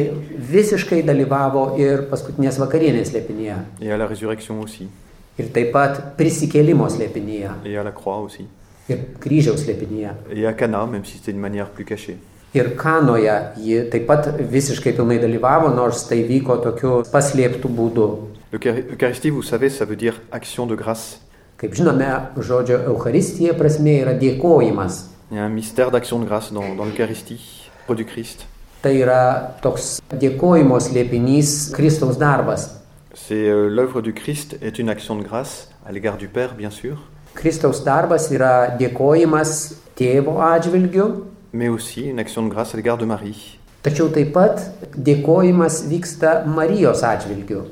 [0.52, 3.56] visiškai dalyvavo ir paskutinės vakarienės slėpinyje.
[3.80, 4.88] Et à la résurrection aussi,
[5.34, 7.50] Ir taip pat prisikėlimo slėpinyje.
[7.66, 10.12] Ir kryžiaus slėpinyje.
[10.30, 12.18] Et à Cana, même si c'était d'une manière plus cachée.
[12.54, 18.06] Ir Kanoje ji taip pat visiškai pilnai dalyvavo, nors tai vyko tokiu paslėptų būdu.
[18.54, 21.20] L'Eucharistie, vous savez, ça veut dire action de grâce.
[21.58, 22.06] Kaip žinome,
[22.38, 25.08] žodžio Euharistija prasme yra dėkojimas.
[25.32, 28.46] Il y a un mystère d'action de grâce dans, dans l'Eucharistie, au du Christ.
[28.82, 32.68] Tai yra toks dėkojimo slėpinys Kristaus darbas.
[33.14, 36.70] C'est euh, l'œuvre du Christ est une action de grâce à l'égard du Père, bien
[36.70, 37.02] sûr,
[37.34, 43.04] Kristaus darbas yra dėkojimas tėvo atžvilgiu, mais aussi une action de grâce à l'égard de
[43.04, 43.58] Marie.
[43.84, 44.62] Tačiau taip pat
[44.96, 47.64] dėkojimas vyksta Marijos atžvilgiu.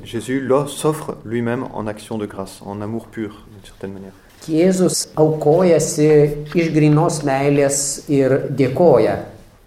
[4.43, 6.09] Jėzus aukojasi
[6.53, 7.77] iš grinos meilės
[8.11, 9.19] ir dėkoja.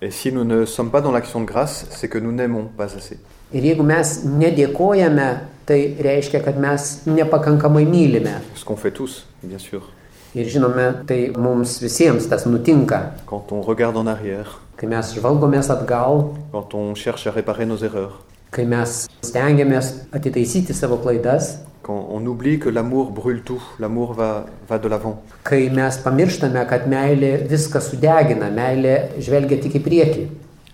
[0.02, 2.94] Et si nous ne sommes pas dans l'action de grâce, c'est que nous n'aimons pas
[2.94, 3.18] assez.
[3.54, 5.26] Ir jeigu mes nedėkojame,
[5.64, 8.42] tai reiškia, kad mes nepakankamai mylime.
[8.54, 9.88] Ce qu'on fait tous, bien sûr.
[10.34, 13.14] Ir žinome, tai mums visiems tas nutinka.
[13.24, 17.78] Quand on regarde en arrière, Kai mes žvalgomės atgal, quand on cherche à réparer nos
[17.82, 18.18] erreurs,
[18.52, 24.44] kai mes stengiamės atitaisyti savo klaidas, quand on oublie que l'amour brûle tout, l'amour va,
[24.68, 25.22] va de l'avant.
[25.44, 30.26] kai mes pamirštame, kad meilė viską sudegina, meilė žvelgia tik į priekį.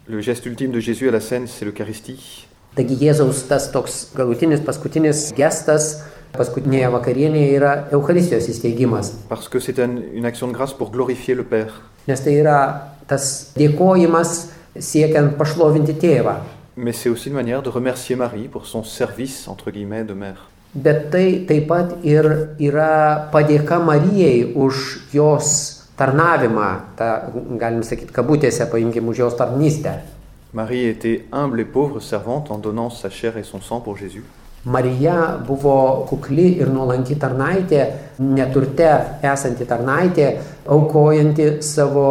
[0.08, 2.46] Le geste ultime de Jésus à la scène, c'est l'Eucharistie.
[2.74, 9.78] Taigi Jėzaus tas toks galutinis, paskutinis gestas Paskutinėje vakarienėje yra Euharistijos įsteigimas, parce que c'est
[9.78, 11.82] un- une action de grâce pour glorifier le Père.
[12.08, 14.34] nes tai yra tas dėkojimas
[14.80, 16.40] siekiant pašlovinti tėvą.
[16.76, 20.48] Mais c'est aussi une manière de remercier Marie pour son service, entre guillemets, de mère.
[20.74, 22.24] Bet tai taip pat ir
[22.56, 24.76] yra padėka Marijai už
[25.12, 25.48] jos
[26.00, 27.08] tarnavimą, tą,
[27.60, 29.98] galim sakyti, kabutėse paimkim už jos tarnystę.
[30.54, 34.24] Marie était humble et pauvre servante en donnant sa chair et son sang pour Jésus.
[34.64, 37.86] Marija buvo kukli ir nuolanki tarnaitė,
[38.22, 38.90] neturte
[39.26, 40.28] esanti tarnaitė,
[40.70, 42.06] aukojanti savo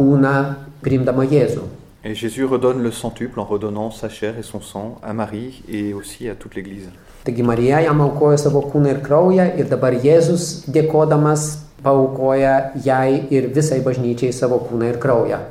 [0.00, 0.34] kūną
[0.80, 1.68] priimdama Jėzų.
[2.02, 5.92] Et Jésus redonne le centuple en redonnant sa chair et son sang à Marie et
[5.92, 6.88] aussi à toute l'Église.
[7.24, 11.42] Taigi Marija jam aukojo savo kūną ir kraują ir dabar Jėzus dėkodamas
[11.84, 15.42] paukoja jai ir visai bažnyčiai savo kūną ir kraują.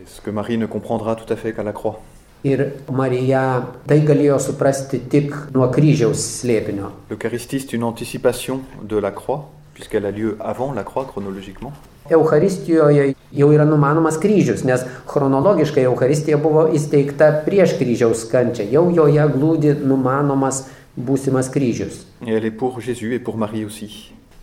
[0.00, 1.98] Et ce que Marie ne comprendra tout à fait qu'à la croix?
[2.44, 6.92] Ir Marija tai galėjo suprasti tik nuo kryžiaus slėpinio.
[7.10, 11.72] L'Eucharistie, c'est une anticipation de la croix, puisqu'elle a lieu avant la croix chronologiquement.
[12.10, 18.68] Eucharistijoje jau yra numanomas kryžius, nes chronologiškai Eucharistija buvo įsteigta prieš kryžiaus kančią.
[18.72, 20.64] Jau joje glūdi numanomas
[20.96, 22.04] būsimas kryžius.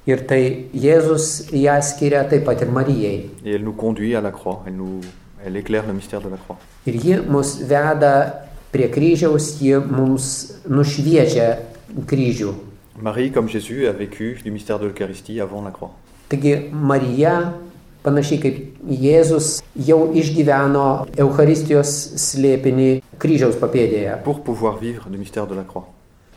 [0.04, 0.42] Ir tai
[0.76, 3.30] Jėzus ją skiria taip pat ir Marijai.
[6.86, 8.12] Ir ji mus veda
[8.74, 10.28] prie kryžiaus, ji mums
[10.68, 11.48] nušviečia
[12.10, 12.54] kryžių.
[13.02, 15.92] Marie, comme Jésus, a vécu du mystère de l'Eucharistie avant la croix.
[16.34, 17.54] Taigi Marija,
[18.02, 18.56] panašiai kaip
[18.90, 20.86] Jėzus, jau išgyveno
[21.22, 21.92] Eucharistijos
[22.24, 22.88] slėpinį
[23.22, 25.86] kryžiaus papėdėje, Pour pouvoir vivre du mystère de la croix.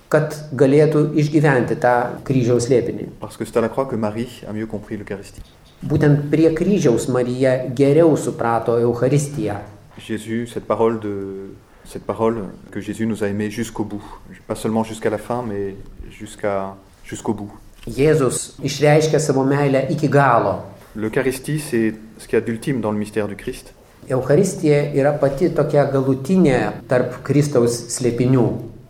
[0.09, 3.09] kad galėtų išgyventi tą kryžiaus slėpinį.
[3.21, 5.43] Parce que c'est à la croix que Marie a mieux compris l'Eucharistie.
[5.83, 9.57] Būtent prie kryžiaus Marija geriau suprato Eucharistiją.
[9.99, 11.55] Jésus, cette parole, de,
[11.87, 14.05] cette parole que Jésus nous a aimés jusqu'au bout.
[14.47, 15.75] Pas seulement jusqu'à la fin, mais
[16.11, 17.51] jusqu'à, jusqu'au bout.
[17.87, 20.57] Jėzus išreiškė savo meilę iki galo.
[20.97, 23.73] L'Eucharistie, c'est ce qu'il y a d'ultime dans le mystère du Christ.
[24.11, 28.43] Eucharistija yra pati tokia galutinė tarp Kristaus slėpinių.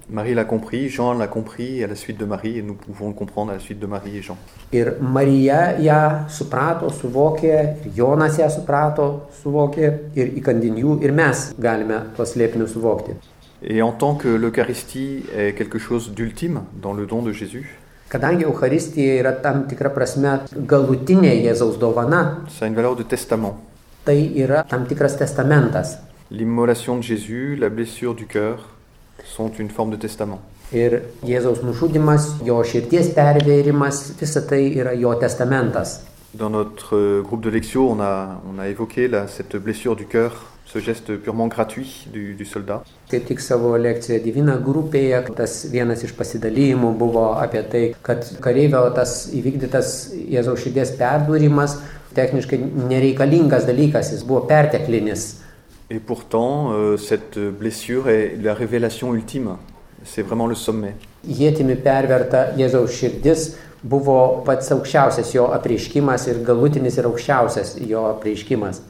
[0.09, 3.15] Marie l'a compris, Jean l'a compris à la suite de Marie, et nous pouvons le
[3.15, 4.39] comprendre à la suite de Marie et Jean.
[4.73, 7.55] Ir Marija ją suprato, suvokė,
[7.85, 13.17] ir Jonas ją suprato, suvokė, ir įkandin jų, ir mes galime tuos slėpinius suvokti.
[13.63, 17.79] Et en tant que l'Eucharistie est quelque chose d'ultime dans le don de Jésus,
[18.09, 22.47] Kadangi Eucharistija yra tam tikra prasme galutinė Jėzaus dovana,
[24.07, 25.97] tai yra tam tikras testamentas.
[26.31, 28.69] L'immolation de Jésus, la blessure du cœur
[29.25, 30.39] sont une forme de testament.
[30.73, 36.01] Ir Jėzaus nužudimas, jo širties pervėrimas, visa tai yra jo testamentas.
[36.35, 40.33] Dans notre groupe de lectio, on a, on a évoqué là, cette blessure du cœur,
[40.77, 42.85] ce geste purement gratuit du, du soldat.
[43.09, 48.83] Kaip tik savo lekcijoje Divina grupėje, tas vienas iš pasidalymų buvo apie tai, kad kareivio
[48.97, 49.95] tas įvykdytas
[50.35, 51.79] Jėzaus širdies perdūrimas
[52.17, 52.61] techniškai
[52.91, 55.27] nereikalingas dalykas, jis buvo perteklinis.
[55.89, 59.57] Et pourtant, euh, cette blessure est la révélation ultime.
[60.05, 60.95] C'est vraiment le sommet.
[61.27, 63.49] Jėtimi perverta Jėzaus širdis
[63.83, 68.81] buvo pats aukščiausias jo apreiškimas ir galutinis ir aukščiausias jo apreiškimas.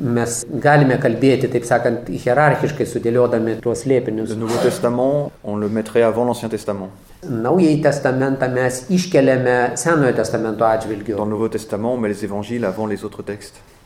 [0.00, 4.30] Mes galime kalbėti, taip sakant, hierarchiškai sudėliodami tuos slėpinius.
[7.26, 11.18] Naująjį testamentą mes iškeliame Senojo testamento atžvilgiu.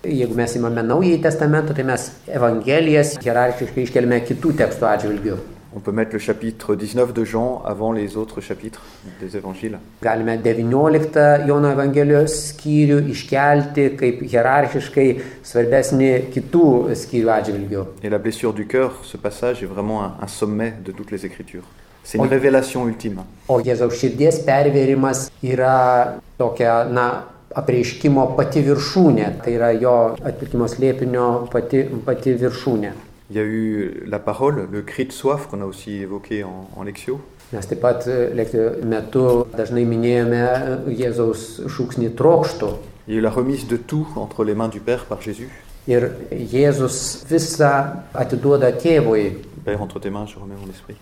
[0.05, 5.39] Jeigu mes įmame naująjį testamentą, tai mes Evangelijas hierarchiškai iškeliame kitų tekstų atžvilgių.
[5.77, 8.83] On peut mettre le chapitre 19 de Jean avant les autres chapitres
[9.21, 9.79] des évangiles.
[10.03, 15.07] Galime 19 Jono Evangelijos skyrių iškelti kaip hierarchiškai
[15.43, 16.63] svarbesnį kitų
[16.95, 17.83] skyrių atžvilgių.
[18.05, 21.27] Et la blessure du cœur, ce passage est vraiment un, un sommet de toutes les
[21.27, 21.65] Écritures.
[22.05, 22.31] C'est une Oui.
[22.31, 23.23] révélation ultime.
[23.49, 29.41] O Jėzaus širdies pervėrimas yra tokia, na, apreiškimo pati viršūnė.
[29.43, 32.93] Tai yra jo atpirkimo slėpinio pati, pati viršūnė.
[33.31, 36.69] Il y a eu la parole, le cri de soif qu'on a aussi évoqué en,
[36.77, 37.21] en lectio.
[37.55, 40.41] Mes taip pat e, lekcijų metu dažnai minėjome
[40.97, 42.71] Jėzaus šūksnį trokštų.
[43.07, 45.51] Il y a eu la remise de tout entre les mains du Père par Jésus.
[45.87, 49.45] Ir Jėzus visą atiduoda tėvui.
[49.65, 50.97] Père, entre tes mains, je remets mon esprit.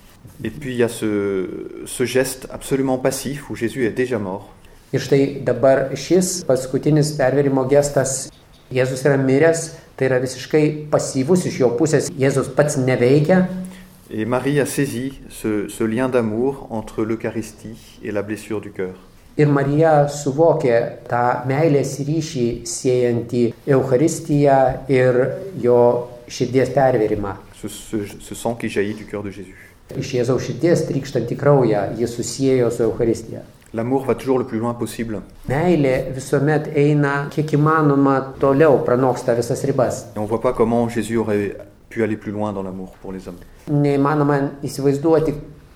[0.45, 4.51] Et puis il y a ce, ce geste absolument passif où Jésus est déjà mort.
[4.93, 8.29] Ir štai dabar šis paskutinis perverimo gestas,
[8.69, 13.47] Jėzus yra miręs, tai yra visiškai pasyvus iš jo pusės, Jėzus pats neveikia.
[14.11, 18.95] Et Marie a saisi ce, ce lien d'amour entre l'Eucharistie et la blessure du cœur.
[19.39, 24.59] Ir Marija suvokė tą meilės ryšį siejantį Eucharistiją
[24.93, 25.17] ir
[25.65, 25.79] jo
[26.29, 27.37] širdies perverimą.
[27.63, 29.57] Ce, ce- ce sang qui jaillit du cœur de Jésus.
[29.97, 33.41] Iš Jėzaus širdies trykštantį kraują jis susijęjo su Euharistija.
[33.75, 35.23] L'amour va toujours le plus loin possible.
[35.49, 40.03] Meilė visuomet eina kiek įmanoma toliau, pranoksta visas ribas.
[40.15, 41.57] Et on voit pas comment Jésus aurait
[41.89, 43.41] pu aller plus loin dans l'amour pour les hommes.
[43.71, 45.33] Neįmanoma įsivaizduoti,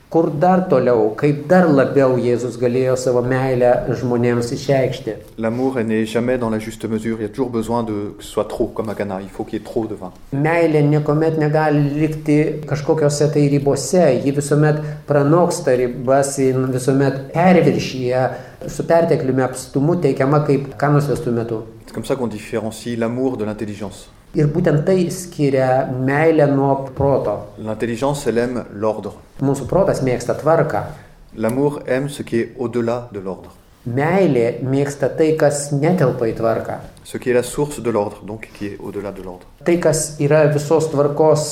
[0.09, 5.15] kur dar toliau, kaip dar labiau Jėzus galėjo savo meilę žmonėms išreikšti.
[5.39, 7.19] L'amour n'est jamais dans la juste mesure.
[7.19, 9.19] Il y a toujours besoin de que ce soit trop, comme à Cana.
[9.21, 10.13] Il faut qu'il y ait trop de vin.
[10.33, 12.39] Meilė niekuomet negali likti
[12.71, 18.27] kažkokiose tai ribose, ji visuomet pranoksta ribas, ji visuomet perviršyje,
[18.69, 21.63] su pertekliumi apstumu teikiama kaip kanos vestų metu.
[21.87, 24.09] C'est comme ça qu'on différencie l'amour de l'intelligence.
[24.37, 27.37] Ir būtent tai skiria meilę nuo proto.
[27.57, 29.15] L'intelligence, elle aime l'ordre.
[29.41, 30.83] Mūsų protas mėgsta tvarką.
[31.37, 33.51] L'amour aime ce qui est au-delà de l'ordre.
[33.87, 36.81] Meilė mėgsta tai, kas netelpa į tvarką.
[37.07, 39.47] Ce qui est la source de l'ordre, donc qui est au-delà de l'ordre.
[39.63, 41.45] Tai, kas yra visos tvarkos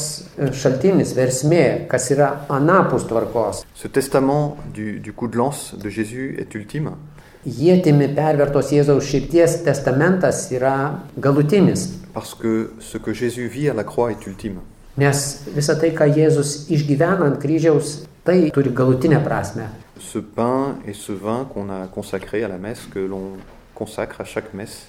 [0.50, 3.62] šaltinis, versmė, kas yra anapus tvarkos.
[3.74, 6.96] Ce testament du, du coup de lance de Jésus est ultime.
[7.44, 11.90] Jėtimi pervertos Jėzaus širties testamentas yra galutinis.
[12.14, 14.58] Parce que ce que Jésus vit à la croix est ultime.
[14.96, 15.22] Nes
[15.54, 19.68] visa tai, ką Jėzus išgyvena ant kryžiaus, tai turi galutinę prasme.
[19.98, 23.32] Ce pain et ce vin qu'on a consacré à la messe, que l'on
[23.74, 24.86] consacre à chaque messe,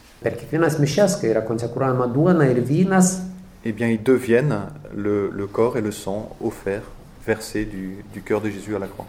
[3.66, 4.60] eh bien, ils deviennent
[4.96, 6.84] le, le corps et le sang offerts,
[7.26, 9.06] versés du, du cœur de Jésus à la croix.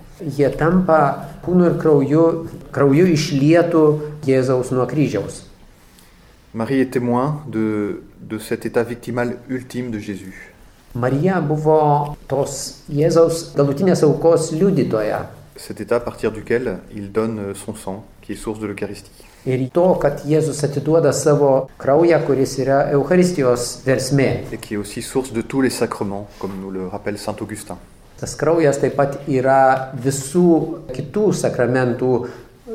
[6.55, 10.53] Marie est témoin de, de cet état victimal ultime de Jésus.
[10.97, 12.53] Marija buvo tos
[12.89, 15.19] Jėzaus galutinės aukos liudytoja.
[15.57, 19.11] Cet état à partir duquel il donne son sang, qui est source de l'Eucharistie.
[19.47, 24.43] Ir to, kad Jėzus atiduoda savo kraują, kuris yra Euharistijos versmė.
[24.53, 27.79] et qui est aussi source de tous les sacrements, comme nous le rappelle saint Augustin.
[28.19, 32.27] Tas kraujas taip pat yra visų kitų sakramentų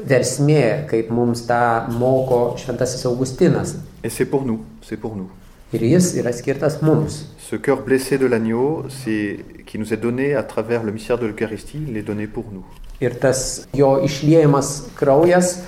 [0.08, 3.76] versmė, kaip mums tą moko Šventasis Augustinas.
[4.04, 5.30] Et c'est pour nous, c'est pour nous.
[5.74, 7.30] Ir jis yra skirtas mums.
[7.40, 11.26] Ce cœur blessé de l'agneau, c'est qui nous est donné à travers le mystère de
[11.26, 12.66] l'Eucharistie, il est donné pour nous.
[13.02, 15.62] Ir tas jo išliejamas kraujas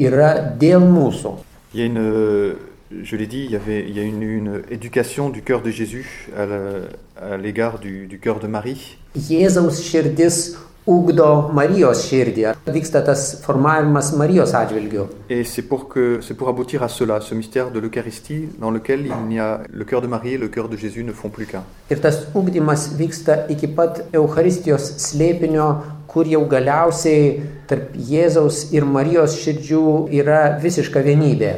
[0.00, 1.36] yra dėl mūsų.
[1.74, 2.54] Il y a une, euh,
[3.02, 5.70] je l'ai dit, il y, avait, il y a une, une éducation du cœur de
[5.70, 8.96] Jésus à l'égard du, du cœur de Marie.
[9.14, 10.56] Jėzaus širdis
[10.86, 12.44] ugdo Marijos širdį.
[12.68, 15.06] Vyksta tas formavimas Marijos atžvilgiu.
[15.30, 19.06] Et c'est pour, que, c'est pour aboutir à cela, ce mystère de l'Eucharistie, dans lequel
[19.06, 21.46] il n'y a, le cœur de Marie et le cœur de Jésus ne font plus
[21.46, 21.62] qu'un.
[21.90, 25.66] Ir tas ugdymas vyksta iki pat Euharistijos slėpinio,
[26.08, 29.82] kur jau galiausiai tarp Jėzaus ir Marijos širdžių
[30.20, 31.54] yra visiška vienybė.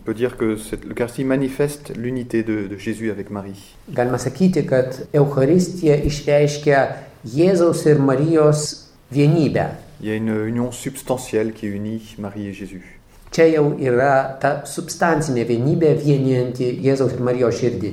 [0.00, 3.58] On peut dire que cette- l'Eucharistie manifeste l'unité de, de Jésus avec Marie.
[3.92, 6.86] Galima sakyti, kad Euharistija išreiškia
[7.26, 9.66] Jėzaus ir Marijos vienybę.
[10.00, 13.00] Il y a une union substantielle qui unit Marie et Jésus.
[13.32, 17.92] Čia jau yra ta substancinė vienybė vienijanti Jėzaus ir Marijos širdį.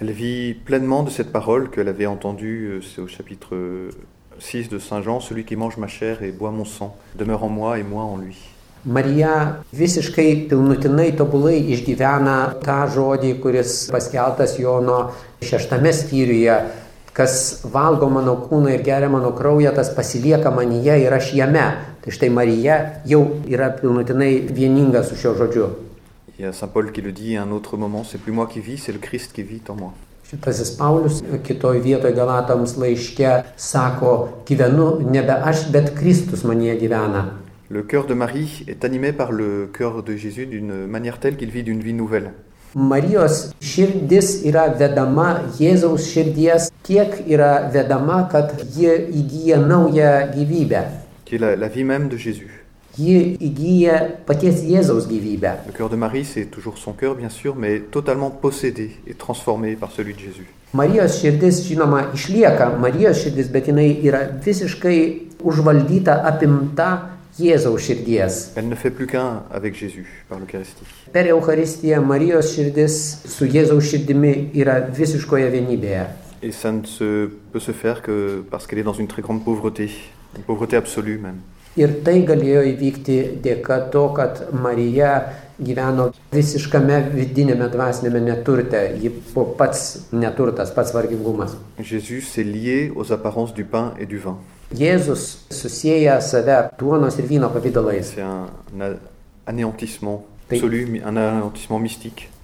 [0.00, 3.90] Elle vit pleinement de cette parole qu'elle avait entendue, euh, c'est au chapitre euh,
[4.38, 7.48] 6 de Saint Jean, celui qui mange ma chair et boit mon sang demeure en
[7.48, 8.36] moi et moi en lui.
[8.84, 15.08] Marija visiškai pilnutinai tobulai išgyvena tą žodį, kuris paskeltas Jono
[15.42, 16.54] šeštame skyriuje,
[17.18, 21.66] kas valgo mano kūną ir geria mano kraują, tas pasilieka manyje ir aš jame.
[22.04, 22.76] Tai štai Marija
[23.10, 25.66] jau yra pilnutinai vieninga su šiuo žodžiu.
[26.38, 28.46] Il y a Saint Paul qui le dit à un autre moment, c'est plus moi
[28.46, 29.92] qui vis, c'est le Christ qui vit en moi.
[30.30, 37.24] Šitasis Paulius kitoj vietoje Galatams laiške sako, gyvenu nebe aš, bet Kristus manyje gyvena.
[37.70, 41.50] Le cœur de Marie est animé par le cœur de Jésus d'une manière telle qu'il
[41.50, 42.30] vit d'une vie nouvelle.
[42.74, 48.92] Marijos širdis yra vedama Jėzaus širdies, tiek yra vedama, kad ji
[49.22, 50.82] įgyja naują gyvybę.
[51.32, 52.50] la, la vie même de Jésus.
[52.98, 55.52] Ji įgyja paties Jėzaus gyvybę.
[55.66, 59.76] Le cœur de Marie, c'est toujours son cœur, bien sûr, mais totalement possédé et transformé
[59.76, 60.46] par celui de Jésus.
[60.74, 64.98] Marijos širdis, žinoma, išlieka Marijos širdis, bet jinai yra visiškai
[65.40, 68.50] užvaldyta, apimta Jėzaus širdies.
[68.56, 70.84] Elle ne fait plus qu'un avec Jésus par l'Eucharistie.
[71.12, 72.96] Per Eucharistiją Marijos širdis
[73.30, 76.06] su Jėzaus širdimi yra visiškoje vienybėje.
[76.42, 79.44] Et ça ne se, peut se faire que parce qu'elle est dans une très grande
[79.44, 79.90] pauvreté,
[80.36, 81.40] une pauvreté absolue même.
[81.78, 85.12] Ir tai galėjo įvykti dėka to, kad Marija
[85.62, 88.80] gyveno visiškame vidinėme dvasinėme neturte.
[88.98, 89.12] Ji
[89.60, 91.54] pats neturtas, pats vargingumas.
[91.78, 94.38] Jésus s'est lié aux apparences du pain et du vin.
[94.74, 98.12] Jėzus susijęja save duonos ir vyno pavydalais.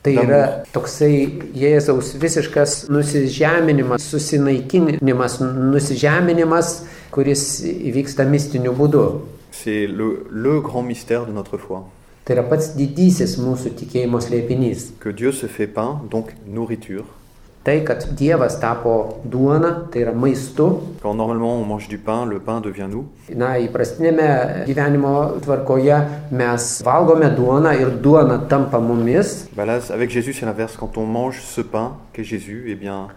[0.05, 0.29] Tai d'amour.
[0.29, 1.15] yra toksai
[1.57, 6.73] Jėzaus visiškas nusižeminimas, susinaikinimas, nusižeminimas,
[7.13, 9.05] kuris įvyksta mistiniu būdu.
[9.53, 11.85] C'est le, le grand mystère de notre foi.
[12.25, 14.91] Tai yra pats didysis mūsų tikėjimo slėpinys.
[15.01, 17.05] Que Dieu se fait pain, donc nourriture.
[17.65, 20.67] Tai, kad Dievas tapo duona, tai yra maistu.
[21.01, 23.07] Quand normalement on mange du pain, le pain devient nous.
[23.33, 25.97] Na, įprastinėme gyvenimo tvarkoje
[26.29, 29.47] mes valgome duoną ir duona tampa mumis.
[29.57, 30.77] Bah là, avec Jésus, c'est l'inverse.
[30.77, 33.09] Quand on mange ce pain qu'est Jésus, eh bien,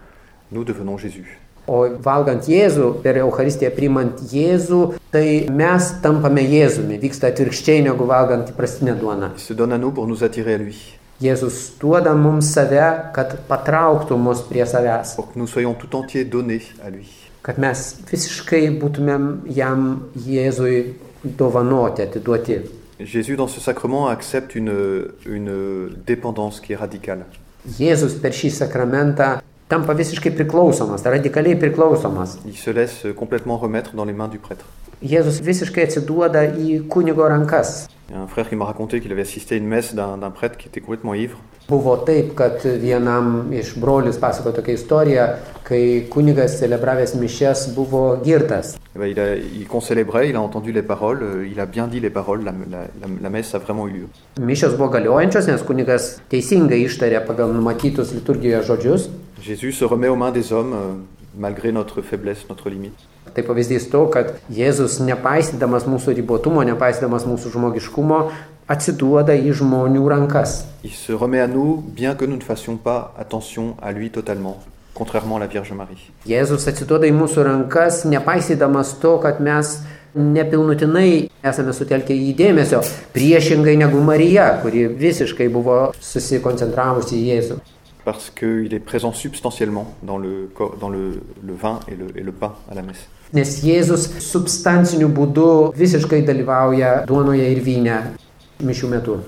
[0.50, 1.38] nous devenons Jésus.
[1.68, 6.96] O valgant Jėzų, per Eucharistiją priimant Jėzų, tai mes tampame Jėzumi.
[7.02, 9.34] Vyksta atvirkščiai negu valgant įprastinę duoną.
[9.36, 13.32] Il se donne à nous pour nous attirer à lui, Jėzus duoda mums save, kad
[13.48, 15.16] patrauktų mus prie savęs.
[15.16, 17.08] pour que nous soyons tout entiers donnés à lui.
[17.42, 20.94] Kad mes visiškai būtumėm jam Jėzui
[21.24, 22.60] dovanoti, atiduoti.
[23.00, 27.24] Jésus, dans ce sacrement, accepte une, une dépendance qui est radicale.
[27.66, 32.38] Jėzus per šį sakramentą tampa visiškai priklausomas, radikaliai priklausomas.
[32.46, 34.64] Il se laisse complètement remettre dans les mains du prêtre.
[35.02, 37.86] Jėzus visiškai atsiduoda į kunigo rankas.
[38.10, 40.30] Il y a un frère qui m'a raconté qu'il avait assisté à une messe d'un
[40.30, 41.36] prêtre qui était complètement ivre.
[41.68, 45.26] Buvo taip, kad vienam iš brolius pasako tokią istoriją,
[45.68, 48.78] kai kunigas celebravęs mišes buvo girtas.
[48.96, 51.86] Eh ben, il, a- il concélébrait, il a entendu les paroles, euh, il a bien
[51.86, 54.08] dit les paroles, la, la- la- la messe a vraiment eu lieu.
[54.40, 59.10] Mišios buvo galiojančios, nes kunigas teisingai ištarė pagal numatytus liturgijoje žodžius.
[59.42, 60.94] Jésus se remet aux mains des hommes, euh,
[61.38, 62.96] malgré notre faiblesse, notre limite.
[63.38, 68.16] Tai pavyzdys to, kad Jėzus nepaisydamas mūsų ribotumo, nepaisydamas mūsų žmogiškumo,
[68.66, 70.64] atsiduoda į žmonių rankas.
[70.82, 74.58] Il se remet à nous, bien que nous ne fassions pas attention à lui totalement,
[74.92, 76.10] contrairement à la Vierge Marie.
[76.26, 79.76] Jėzus atsiduoda į mūsų rankas, nepaisydamas to, kad mes
[80.18, 82.80] nepilnutinai esame sutelkę į dėmesio,
[83.14, 87.60] priešingai negu Marija, kuri visiškai buvo susikoncentravusi į Jėzų.
[88.04, 92.32] Parce qu'il est présent substantiellement dans le, dans le, le vin et le, et le
[92.32, 93.06] pain à la messe.
[93.36, 97.98] Nes Jėzus substanciniu būdu visiškai dalyvauja duonoje ir vyne
[98.64, 99.18] mišių metu.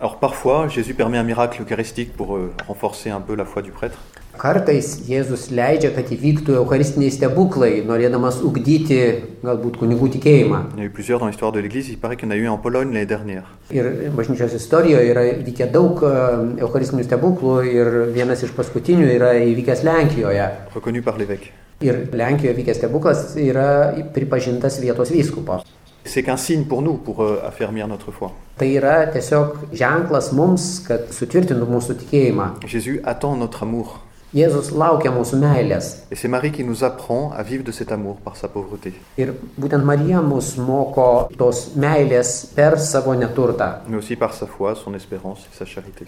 [0.00, 3.70] Alors parfois, Jésus permet un miracle eucharistique pour euh, renforcer un peu la foi du
[3.70, 3.98] prêtre.
[4.36, 8.98] Kartais Jėzus leidžia, kad įvyktų eucharistiniai stebuklai, norėdamas ugdyti
[9.44, 10.60] galbūt kunigų tikėjimą.
[13.72, 16.16] Ir bažnyčios istorijoje yra vykę daug e,
[16.64, 20.50] eucharistinių stebuklų ir vienas iš paskutinių yra įvykęs Lenkijoje.
[21.80, 22.12] Reconnu par l'évêque.
[22.12, 25.62] Ir Lenkijoje vykęs stebuklas yra pripažintas vietos vyskupo.
[26.04, 28.30] C'est qu'un signe pour nous, pour euh, affermir notre foi.
[28.58, 32.46] Tai yra tiesiog ženklas mums, kad sutvirtintų mūsų tikėjimą.
[32.72, 34.00] Jésus attend notre amour.
[34.34, 36.02] Jėzus laukia mūsų meilės.
[36.10, 39.32] Et c'est Marie qui nous apprend à vivre de cet amour par sa pauvreté, Ir
[39.58, 43.80] būtent Marija mus moko tos meilės per savo neturtą.
[43.88, 46.06] mais aussi par sa foi, son espérance et sa charité.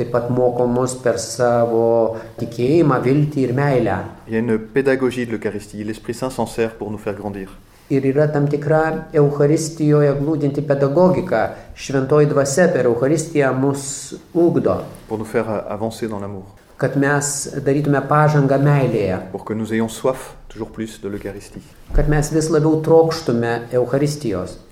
[0.00, 3.96] Taip pat moko mus per savo tikėjimą, viltį ir meilę.
[4.28, 5.84] Il y a une pédagogie de l'Eucharistie.
[5.84, 7.50] L'Esprit Saint s'en sert pour nous faire grandir.
[7.90, 11.42] Ir yra tam tikra Eucharistijoje glūdinti pedagogika.
[11.74, 14.78] Šventoji dvasia per Eucharistiją mus ugdo,
[15.08, 16.46] pour nous faire euh, avancer dans l'amour,
[16.78, 17.28] kad mes
[17.66, 21.60] darytume pažangą meilėje, pour que nous ayons soif toujours plus de l'Eucharistie.
[21.92, 24.69] kad mes vis labiau trokštume Eucharistijos.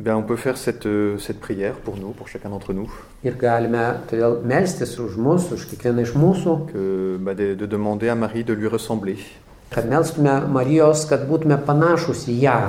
[0.00, 2.88] Eh Bien, on peut faire cette, euh, cette prière pour nous, pour chacun d'entre nous,
[3.24, 6.82] Ir galime todėl melstis už mus, už kiekvieną iš mūsų, que,
[7.18, 9.18] bah, de, de demander à Marie de lui ressembler,
[9.74, 12.60] kad melstume Marijos, kad būtume panašus į ją.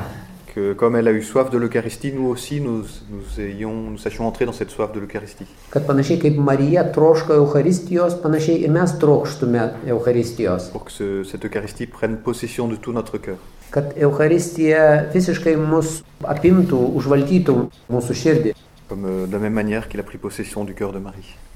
[0.55, 4.25] que comme elle a eu soif de l'Eucharistie, nous aussi nous, nous, ayons, nous sachions
[4.25, 5.45] entrer dans cette soif de l'Eucharistie.
[5.69, 10.71] Kad panašiai kaip Marija troško Eucharistijos, panašiai ir mes trokštume Eucharistijos.
[10.71, 13.37] pour que ce- cette Eucharistie prenne possession de tout notre cœur.
[13.69, 17.55] Kad Eucharistija visiškai mus apimtų, užvaldytų
[17.93, 18.55] mūsų širdį.
[18.89, 19.35] Euh.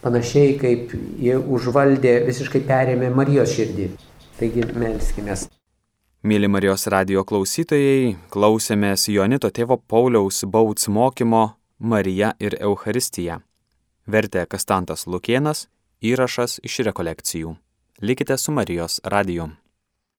[0.03, 3.89] Panašiai kaip jie užvaldė, visiškai perėmė Marijos širdį.
[4.37, 5.37] Taigi melskime.
[6.23, 11.49] Mėly Marijos radio klausytojai, klausėmės Jonito tėvo Pauliaus Bauts mokymo
[11.79, 13.41] Marija ir Euharistija.
[14.07, 15.67] Vertė Kastantas Lukienas,
[15.99, 17.57] įrašas iš rekolekcijų.
[18.03, 19.49] Likite su Marijos radiju.